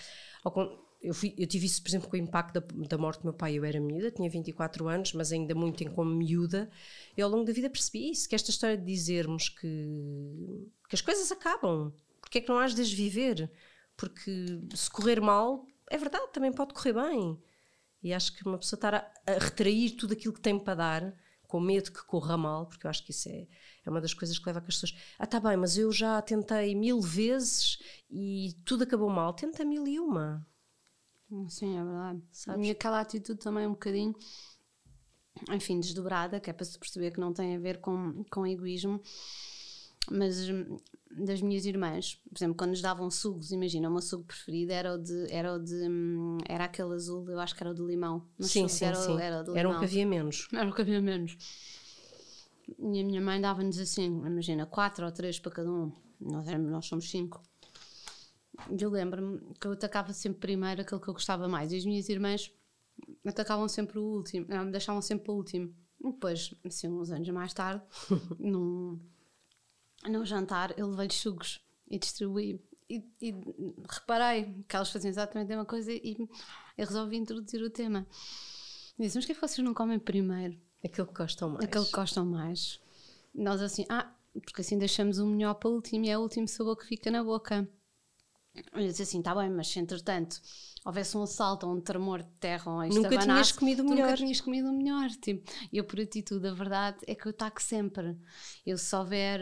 [0.43, 0.53] Ao,
[1.01, 3.33] eu, fui, eu tive isso, por exemplo, com o impacto da, da, morte do meu
[3.33, 3.57] pai.
[3.57, 6.69] Eu era miúda, tinha 24 anos, mas ainda muito em como miúda.
[7.17, 11.01] E ao longo da vida percebi isso: que esta história de dizermos que, que as
[11.01, 11.91] coisas acabam,
[12.21, 13.51] porque é que não has de as viver?
[13.97, 17.37] Porque se correr mal, é verdade, também pode correr bem.
[18.03, 21.13] E acho que uma pessoa estar a, a retrair tudo aquilo que tem para dar,
[21.47, 23.47] com medo que corra mal, porque eu acho que isso é,
[23.85, 24.99] é uma das coisas que leva a que as pessoas.
[25.19, 27.79] Ah, tá bem, mas eu já tentei mil vezes
[28.09, 29.33] e tudo acabou mal.
[29.33, 30.45] Tenta mil e uma
[31.49, 32.21] Sim, é verdade.
[32.31, 32.67] Sabes?
[32.67, 34.13] E aquela atitude também um bocadinho,
[35.51, 39.01] enfim, desdobrada, que é para se perceber que não tem a ver com, com egoísmo,
[40.09, 40.77] mas hum,
[41.11, 44.93] das minhas irmãs, por exemplo, quando nos davam sugos, imagina, o meu sugo preferido era
[44.93, 47.81] o de, era o de, hum, era aquele azul, eu acho que era o de
[47.81, 48.25] limão.
[48.39, 49.19] sim, sim, era, sim.
[49.19, 50.47] Era, o de era um que havia menos.
[50.53, 51.37] Era um que havia menos.
[52.79, 55.91] E a minha mãe dava-nos assim, imagina, quatro ou três para cada um.
[56.19, 57.41] Nós, éramos, nós somos cinco.
[58.79, 61.71] Eu lembro-me que eu atacava sempre primeiro aquele que eu gostava mais.
[61.71, 62.51] E as minhas irmãs
[63.25, 65.73] atacavam sempre o último, não, me deixavam sempre o último.
[65.99, 67.83] Depois, assim, uns anos mais tarde,
[68.39, 68.99] num,
[70.07, 72.59] num jantar, eu levei-lhes sugos e distribuí.
[72.89, 73.33] E, e,
[73.89, 76.17] reparei que elas faziam exatamente a mesma coisa e
[76.77, 78.05] eu resolvi introduzir o tema.
[78.97, 80.59] E disse, mas que é que vocês não comem primeiro?
[80.83, 81.63] Aquilo que gostam mais.
[81.63, 82.81] Aquilo que gostam mais.
[83.33, 86.47] Nós assim, ah, porque assim deixamos o melhor para o último e é o último
[86.47, 87.69] sabor que fica na boca.
[88.73, 90.41] Eu disse assim, está bem, mas se entretanto
[90.83, 94.05] houvesse um assalto ou um tremor de terra ou Nunca tinhas comido melhor.
[94.05, 95.09] Nunca tinhas comido melhor.
[95.11, 98.17] Tipo, eu, por atitude, a verdade é que eu taco sempre.
[98.65, 99.39] Eu, se houver,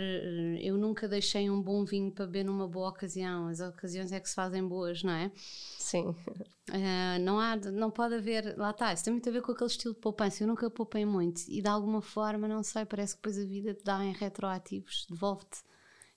[0.62, 3.48] eu nunca deixei um bom vinho para beber numa boa ocasião.
[3.48, 5.32] As ocasiões é que se fazem boas, não é?
[5.78, 6.10] Sim.
[6.10, 9.70] Uh, não, há, não pode haver, lá está, isso tem muito a ver com aquele
[9.70, 10.44] estilo de poupança.
[10.44, 13.74] Eu nunca poupei muito e de alguma forma, não sei, parece que depois a vida
[13.74, 15.69] te dá em retroativos, devolve-te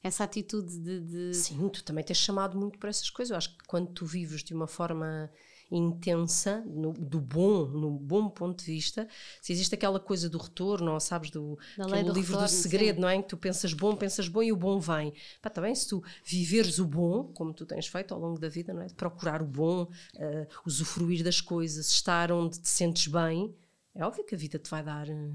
[0.03, 3.31] essa atitude de, de, Sim, tu também tens chamado muito por essas coisas.
[3.31, 5.31] Eu acho que quando tu vives de uma forma
[5.71, 9.09] intensa, no, do bom, no bom ponto de vista,
[9.41, 13.01] se existe aquela coisa do retorno, ou sabes, do, do livro retorno, do segredo, sim.
[13.01, 13.15] não é?
[13.17, 15.15] Em que tu pensas bom, pensas bom e o bom vem.
[15.41, 18.75] Pá, também se tu viveres o bom, como tu tens feito ao longo da vida,
[18.75, 18.89] não é?
[18.89, 23.55] Procurar o bom, eh, usufruir das coisas, estar onde te sentes bem,
[23.95, 25.09] é óbvio que a vida te vai dar.
[25.09, 25.31] eh,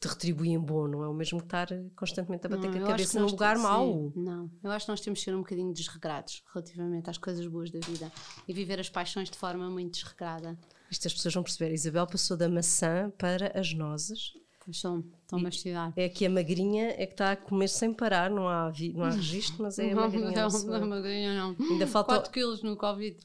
[0.00, 1.66] te retribui em bom, não é o mesmo que estar
[1.96, 4.12] constantemente a bater Não, com a cabeça num lugar mau.
[4.14, 7.70] não, eu acho que nós temos de ser um bocadinho desregrados relativamente às coisas boas
[7.70, 8.12] da vida
[8.46, 10.58] e viver as paixões de forma muito desregrada.
[10.90, 11.70] Isto as pessoas vão perceber.
[11.70, 14.32] A Isabel passou da maçã para as nozes.
[14.64, 15.92] Pois são, estão a mastigar.
[15.96, 19.04] É que a magrinha é que está a comer sem parar, não há, vi- não
[19.04, 20.30] há registro, mas é a magrinha.
[20.30, 20.86] não, não eu.
[20.86, 21.56] magrinha não.
[21.70, 23.16] Ainda falta- 4 quilos no Covid.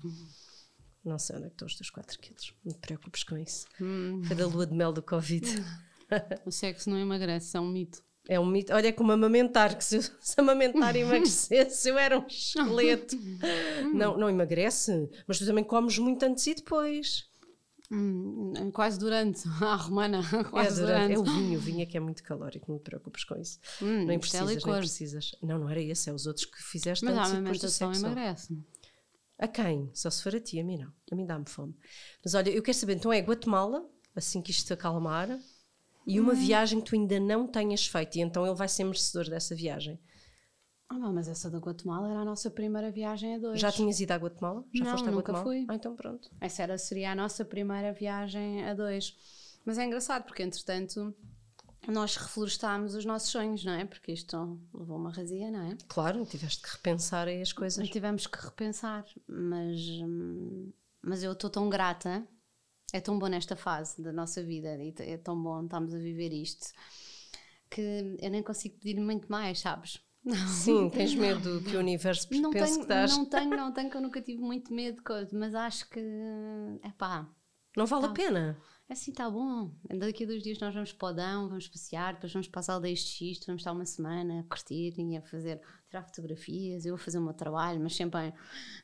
[1.03, 2.53] Não sei onde é que estão os teus 4 quilos.
[2.63, 3.65] Não te preocupes com isso.
[3.82, 4.22] Hum.
[4.26, 5.45] Foi da lua de mel do Covid.
[6.45, 8.01] O sexo não emagrece, é um mito.
[8.28, 8.74] É um mito.
[8.74, 13.16] Olha, é como amamentar, que se, eu, se amamentar emagrecesse, eu era um esqueleto.
[13.93, 17.28] não, não emagrece, mas tu também comes muito antes e depois.
[17.91, 19.47] Hum, quase durante.
[19.64, 21.14] A romana, É, quase durante- durante.
[21.14, 23.57] é o vinho, o vinho é que é muito calórico, não te preocupes com isso.
[23.82, 25.32] Hum, nem é precisas, nem precisas.
[25.41, 28.55] Não, não era esse, é os outros que fizeste Mas a antes do amamentação emagrece.
[29.39, 29.89] A quem?
[29.93, 30.91] Só se for a ti, a mim não.
[31.12, 31.74] A mim dá-me fome.
[32.24, 33.84] Mas olha, eu quero saber, então é Guatemala,
[34.16, 35.30] assim que isto acalmar,
[36.06, 36.24] e Hum.
[36.24, 39.56] uma viagem que tu ainda não tenhas feito, e então ele vai ser merecedor dessa
[39.56, 40.00] viagem.
[40.91, 43.60] Ah, não, mas essa da Guatemala era a nossa primeira viagem a dois.
[43.60, 44.64] Já tinhas ido à Guatemala?
[44.74, 45.43] Já Não, foste à nunca Guatemala?
[45.43, 45.66] fui.
[45.68, 46.32] Ah, então pronto.
[46.41, 49.16] Essa era, seria a nossa primeira viagem a dois.
[49.64, 51.14] Mas é engraçado porque, entretanto,
[51.88, 53.86] nós reflorestámos os nossos sonhos, não é?
[53.86, 55.78] Porque isto levou uma razia, não é?
[55.88, 57.88] Claro, tiveste que repensar aí as coisas.
[57.88, 60.72] Tivemos que repensar, mas, hum,
[61.04, 62.28] mas eu estou tão grata.
[62.94, 66.34] É tão bom nesta fase da nossa vida e é tão bom estarmos a viver
[66.34, 66.68] isto
[67.70, 70.00] que eu nem consigo pedir muito mais, sabes?
[70.48, 73.12] Sim, tens medo que o universo Não pense tenho, que estás.
[73.18, 75.02] não tenho, não tenho, que eu nunca tive muito medo
[75.34, 76.00] mas acho que,
[76.84, 77.28] é pá,
[77.78, 78.10] Não vale Tá.
[78.10, 78.58] a pena.
[78.90, 79.72] assim está bom.
[79.98, 82.70] Daqui a dois dias nós vamos para o Dão, vamos passear, depois vamos para as
[82.70, 86.96] aldeias de Xisto, vamos estar uma semana a curtir e a fazer, tirar fotografias, eu
[86.96, 88.34] vou fazer o meu trabalho, mas sempre em-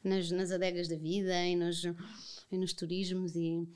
[0.03, 1.81] nas, nas adegas da vida e nos,
[2.51, 3.67] e nos turismos e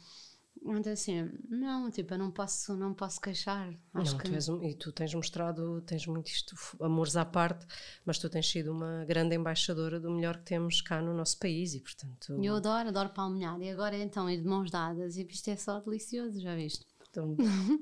[0.66, 3.74] então assim, não, tipo, eu não posso, não posso queixar.
[3.94, 7.24] Acho não, que tu és um- e tu tens mostrado, tens muito isto, amores à
[7.24, 7.66] parte,
[8.06, 11.74] mas tu tens sido uma grande embaixadora do melhor que temos cá no nosso país
[11.76, 15.48] e, portanto, eu adoro, adoro palmilhar e agora então ir de mãos dadas e isto
[15.50, 16.86] é só delicioso, já viste?
[17.10, 17.36] então,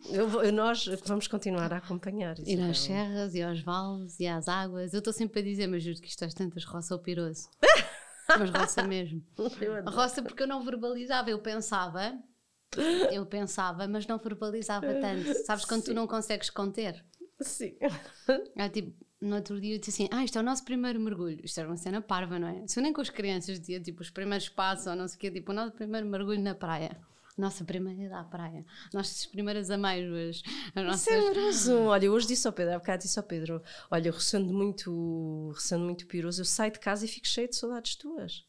[0.10, 2.38] eu nós vamos continuar a acompanhar.
[2.40, 2.74] Ir às Isabel.
[2.76, 4.94] serras e aos vales e às águas.
[4.94, 7.50] Eu estou sempre a dizer, mas juro que isto às tantas roça o piroso.
[8.28, 9.24] mas roça mesmo.
[9.88, 12.18] Roça porque eu não verbalizava, eu pensava,
[13.12, 15.34] eu pensava, mas não verbalizava tanto.
[15.46, 15.94] Sabes quando tu Sim.
[15.94, 17.04] não consegues conter?
[17.40, 17.78] Sim.
[18.56, 21.40] É tipo, no outro dia eu disse assim: Ah, isto é o nosso primeiro mergulho.
[21.44, 22.68] Isto era uma cena parva, não é?
[22.68, 25.20] Se eu nem com as crianças dizia tipo os primeiros passos ou não sei o
[25.20, 27.00] quê, tipo o nosso primeiro mergulho na praia.
[27.38, 28.66] Nossa primeira ida à praia.
[28.94, 30.42] Nossas primeiras ameijoas.
[30.74, 31.02] As nossas...
[31.02, 31.74] Isso é amoroso.
[31.84, 33.62] Olha, hoje disse ao Pedro, há bocado disse ao Pedro:
[33.92, 37.96] Olha, roçando muito, roçando muito piroso, eu saio de casa e fico cheio de saudades
[37.96, 38.44] tuas.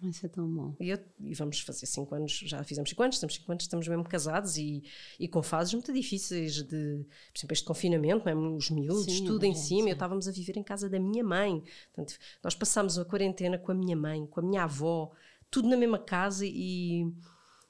[0.00, 0.76] Isso é tão bom.
[0.78, 3.88] E, eu- e vamos fazer 5 anos, já fizemos 5 anos, estamos 5 anos, estamos
[3.88, 4.84] mesmo casados e,
[5.18, 8.56] e com fases muito difíceis de, por exemplo, este confinamento, não é?
[8.56, 9.82] os miúdos, Sim, tudo em gente, cima.
[9.82, 9.88] sim.
[9.88, 11.62] Eu estávamos a viver em casa da minha mãe.
[11.92, 15.10] Portanto, nós passámos a quarentena com a minha mãe, com a minha avó,
[15.50, 17.12] tudo na mesma casa e,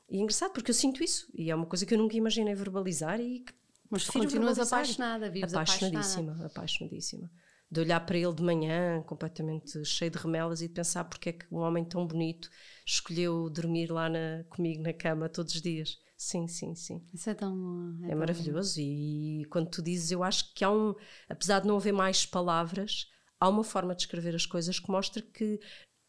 [0.08, 2.54] e é engraçado porque eu sinto isso e é uma coisa que eu nunca imaginei
[2.54, 3.52] verbalizar e que
[3.90, 4.66] Mas tu continuas verbalizar.
[4.66, 5.98] apaixonada, vives apaixonada.
[5.98, 7.30] apaixonadíssima, apaixonadíssima.
[7.70, 11.32] de olhar para ele de manhã, completamente cheio de remelas, e de pensar porque é
[11.32, 12.48] que um homem tão bonito
[12.86, 15.98] escolheu dormir lá na, comigo na cama todos os dias.
[16.16, 17.04] Sim, sim, sim.
[17.14, 17.98] Isso é tão.
[18.02, 18.76] É, é tão maravilhoso.
[18.76, 18.82] Bom.
[18.86, 20.94] E quando tu dizes, eu acho que há um.
[21.28, 23.06] Apesar de não haver mais palavras,
[23.38, 25.60] há uma forma de escrever as coisas que mostra que.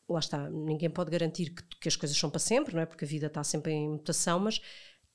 [0.10, 2.86] Lá está, ninguém pode garantir que, que as coisas são para sempre, não é?
[2.86, 4.62] Porque a vida está sempre em mutação, mas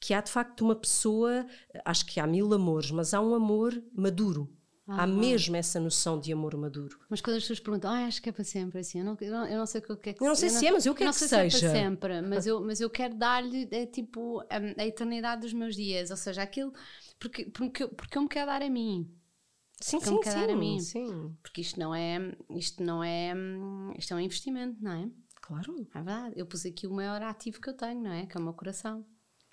[0.01, 1.47] que há de facto uma pessoa,
[1.85, 4.51] acho que há mil amores, mas há um amor maduro,
[4.87, 6.99] Há mesmo essa noção de amor maduro.
[7.09, 9.33] Mas quando as pessoas perguntam, ah, acho que é para sempre, assim, eu não, eu
[9.33, 10.95] não, eu não sei o que é que Eu não sei se é, mas eu
[10.95, 11.59] quero que seja.
[11.59, 15.41] Se é para sempre, mas eu, mas eu quero dar-lhe, é, tipo, a, a, eternidade
[15.41, 16.71] dos meus dias, ou seja, aquilo,
[17.19, 19.11] porque, porque, porque eu me quero dar a mim.
[19.81, 20.81] Sim, sim, sim, a mim.
[20.81, 21.37] sim.
[21.43, 22.19] Porque isto não é,
[22.51, 23.35] isto não é,
[23.99, 25.11] isto é um investimento, não é?
[25.43, 25.75] Claro.
[25.91, 26.35] É verdade.
[26.37, 28.25] Eu pus aqui o maior ativo que eu tenho, não é?
[28.27, 29.05] Que é o meu coração.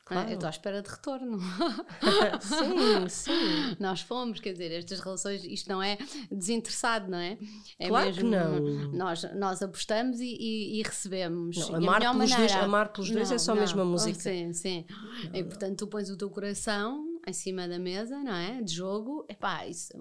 [0.06, 0.30] Claro.
[0.30, 1.40] Eu estou à espera de retorno.
[2.42, 3.78] sim, sim.
[3.80, 5.98] Nós fomos, quer dizer, estas relações, isto não é
[6.30, 7.38] desinteressado, não é?
[7.80, 8.92] é claro mesmo, que não.
[8.92, 11.58] Nós, nós apostamos e, e, e recebemos.
[11.70, 14.20] Não, amar, pelos maneira, dois, amar pelos dois não, é só não, mesmo a música.
[14.20, 14.86] Sim, sim.
[15.30, 18.62] Não, e portanto tu pões o teu coração em cima da mesa, não é?
[18.62, 19.94] De jogo, epá, isso.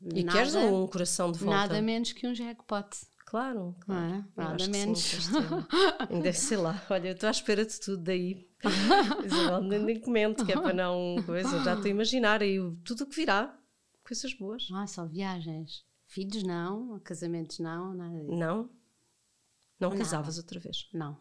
[0.00, 1.56] E nada, queres um coração de volta?
[1.56, 2.88] Nada menos que um jackpot.
[3.24, 4.14] Claro, claro.
[4.14, 4.24] É?
[4.36, 5.00] Nada menos.
[5.00, 5.32] Sim,
[6.10, 8.46] Ainda sei lá, olha, eu estou à espera de tudo daí.
[9.24, 11.16] Isabel, nem comento, que é para não.
[11.24, 13.58] Coisa, já estou a imaginar aí tudo o que virá.
[14.06, 14.68] Coisas boas.
[14.72, 15.84] Ah, só viagens.
[16.06, 18.36] Filhos não, casamentos não, nada disso.
[18.36, 18.70] Não?
[19.80, 20.88] Não casavas outra vez?
[20.92, 21.18] Não.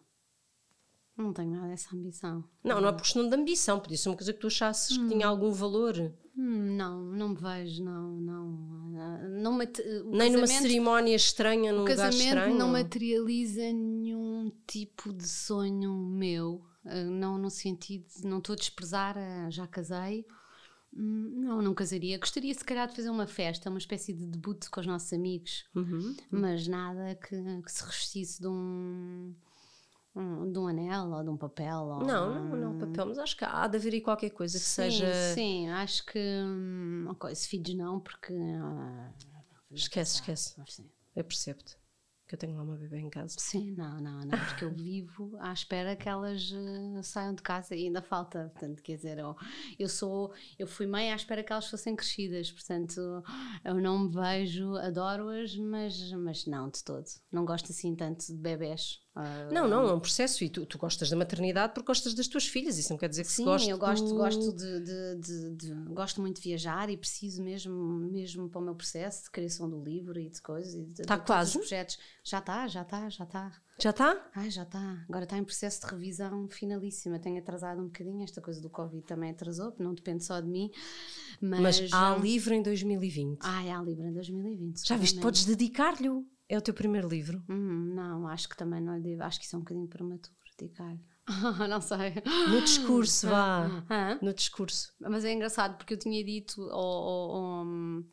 [1.15, 2.43] Não tenho nada dessa ambição.
[2.63, 5.03] Não, não é por questão de ambição, podia ser uma coisa que tu achasses hum.
[5.03, 5.95] que tinha algum valor.
[6.35, 8.47] Hum, não, não me vejo, não, não.
[9.29, 9.57] não
[10.11, 12.55] Nem numa cerimónia estranha, num lugar estranho.
[12.55, 16.65] Não materializa nenhum tipo de sonho meu.
[16.85, 19.15] Eh, não no sentido não estou a desprezar,
[19.51, 20.25] já casei.
[20.95, 22.17] Hum, não, não casaria.
[22.17, 25.65] Gostaria se calhar de fazer uma festa, uma espécie de debut com os nossos amigos,
[25.75, 26.15] uhum.
[26.31, 29.33] mas nada que, que se revestisse de um
[30.15, 31.79] um, de um anel ou de um papel?
[31.79, 34.65] Ou não, não, não papel, mas acho que há de haver aí qualquer coisa que
[34.65, 35.13] sim, seja.
[35.33, 36.19] Sim, acho que.
[37.11, 38.33] Okay, se filhos não, porque.
[38.33, 39.13] Uh,
[39.71, 40.55] esquece, esquece.
[41.15, 41.77] Eu percebo-te
[42.27, 43.35] que eu tenho lá uma bebê em casa.
[43.37, 47.75] Sim, não, não, não, porque eu vivo à espera que elas uh, saiam de casa
[47.75, 49.35] e ainda falta, portanto, quer dizer, eu,
[49.77, 53.23] eu sou, eu fui mãe à espera que elas fossem crescidas, portanto,
[53.63, 58.33] eu não me vejo, adoro-as, mas, mas não de todo, não gosto assim tanto de
[58.33, 62.15] bebés, Uh, não, não, é um processo e tu, tu gostas da maternidade porque gostas
[62.15, 65.15] das tuas filhas, isso não quer dizer que Sim, se eu gosto, gosto de, de,
[65.17, 69.29] de, de, gosto muito de viajar e preciso mesmo, mesmo para o meu processo de
[69.29, 70.75] criação do livro e de coisas.
[70.99, 71.59] Está quase?
[71.59, 71.99] projetos.
[72.23, 73.61] Já está, já está, já está.
[73.79, 74.31] Já está?
[74.35, 75.05] Ai, já está.
[75.09, 77.19] Agora está em processo de revisão finalíssima.
[77.19, 80.71] Tenho atrasado um bocadinho, esta coisa do Covid também atrasou, não depende só de mim.
[81.41, 83.39] Mas, mas há livro em 2020.
[83.41, 84.87] Ah, há livro em 2020.
[84.87, 86.09] Já viste, podes dedicar-lhe
[86.53, 87.43] é o teu primeiro livro?
[87.49, 89.23] Hum, não, acho que também não devo.
[89.23, 90.97] Acho que isso é um bocadinho prematuro, dedicar.
[91.69, 92.13] não sei.
[92.49, 93.69] No discurso, vá.
[94.21, 94.91] No discurso.
[94.99, 97.65] Mas é engraçado porque eu tinha dito ao, ao,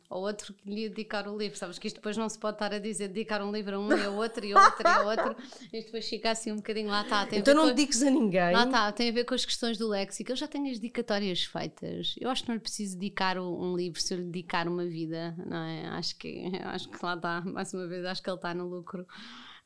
[0.09, 1.57] ao, outro que lhe ia dedicar o livro.
[1.57, 3.91] Sabes que isto depois não se pode estar a dizer dedicar um livro a um
[3.91, 5.35] e a outro e a outro e a outro.
[5.73, 7.27] Isto depois fica assim um bocadinho lá está.
[7.33, 8.53] Então não dediques a ninguém.
[8.53, 10.31] Lá está, tem a ver com as questões do léxico.
[10.31, 12.15] Eu já tenho as dedicatórias feitas.
[12.19, 15.35] Eu acho que não lhe preciso dedicar um livro se eu lhe dedicar uma vida,
[15.45, 15.87] não é?
[15.89, 19.05] Acho que, acho que lá está, mais uma vez, acho que ele está no lucro.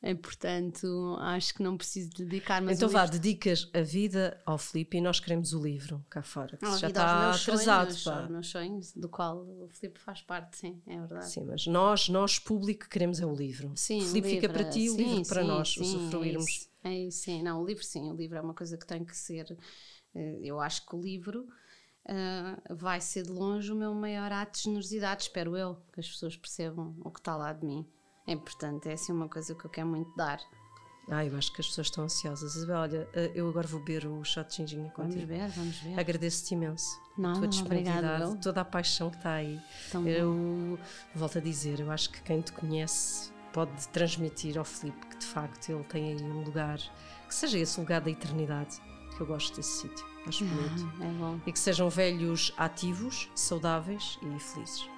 [0.08, 3.18] E, portanto, acho que não preciso dedicar mais Então vá, livro...
[3.18, 7.30] dedicas a vida ao Filipe e nós queremos o livro cá fora, que já está
[7.32, 7.92] atrasado.
[7.92, 8.28] Sonhos, pá.
[8.28, 11.28] meus sonhos, do qual o Filipe faz parte, sim, é verdade.
[11.28, 13.72] Sim, mas nós, nós público, queremos é o livro.
[13.74, 16.70] Sim, o Filipe fica para ti, o livro para nós, sim, usufruirmos.
[16.84, 19.16] É isso, sim, não, o livro sim, o livro é uma coisa que tem que
[19.16, 19.58] ser.
[20.14, 21.48] Eh, eu acho que o livro.
[22.08, 26.08] Uh, vai ser de longe o meu maior ato de generosidade, espero eu, que as
[26.08, 27.84] pessoas percebam o que está lá de mim.
[28.26, 30.40] É importante, é assim uma coisa que eu quero muito dar.
[31.08, 32.56] Ah, eu acho que as pessoas estão ansiosas.
[32.56, 35.24] Isabel, olha, eh, eu agora vou beber o shot de ginginha contigo.
[35.24, 36.00] Vamos ver, vamos ver.
[36.00, 37.00] Agradeço-te imenso.
[37.16, 39.60] Não, a tua disponibilidade, toda a paixão que está aí.
[39.92, 40.78] Tão eu bom.
[41.14, 45.26] volto a dizer, eu acho que quem te conhece pode transmitir ao Filipe que de
[45.26, 46.78] facto ele tem aí um lugar,
[47.26, 48.80] que seja esse lugar da eternidade,
[49.16, 50.04] que eu gosto desse sítio.
[50.26, 51.02] Acho bonito.
[51.02, 51.40] é bom.
[51.46, 54.95] E que sejam velhos ativos, saudáveis e felizes.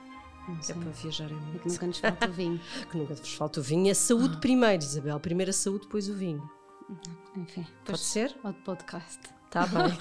[0.68, 1.56] É para viajar é muito.
[1.56, 2.60] E que nunca nos falta o vinho.
[2.90, 3.90] que nunca nos falta o vinho.
[3.90, 4.40] A saúde ah.
[4.40, 5.20] primeiro, Isabel.
[5.20, 6.48] Primeiro a saúde, depois o vinho.
[7.36, 7.66] Enfim.
[7.84, 8.34] Pode ser?
[8.42, 9.20] Outro podcast.
[9.46, 9.96] Está bem.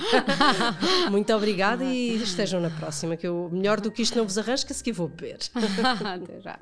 [1.09, 4.65] Muito obrigada e estejam na próxima, que eu melhor do que isto não vos arranjo,
[4.65, 5.39] que a seguir vou beber.
[5.55, 6.59] Até já.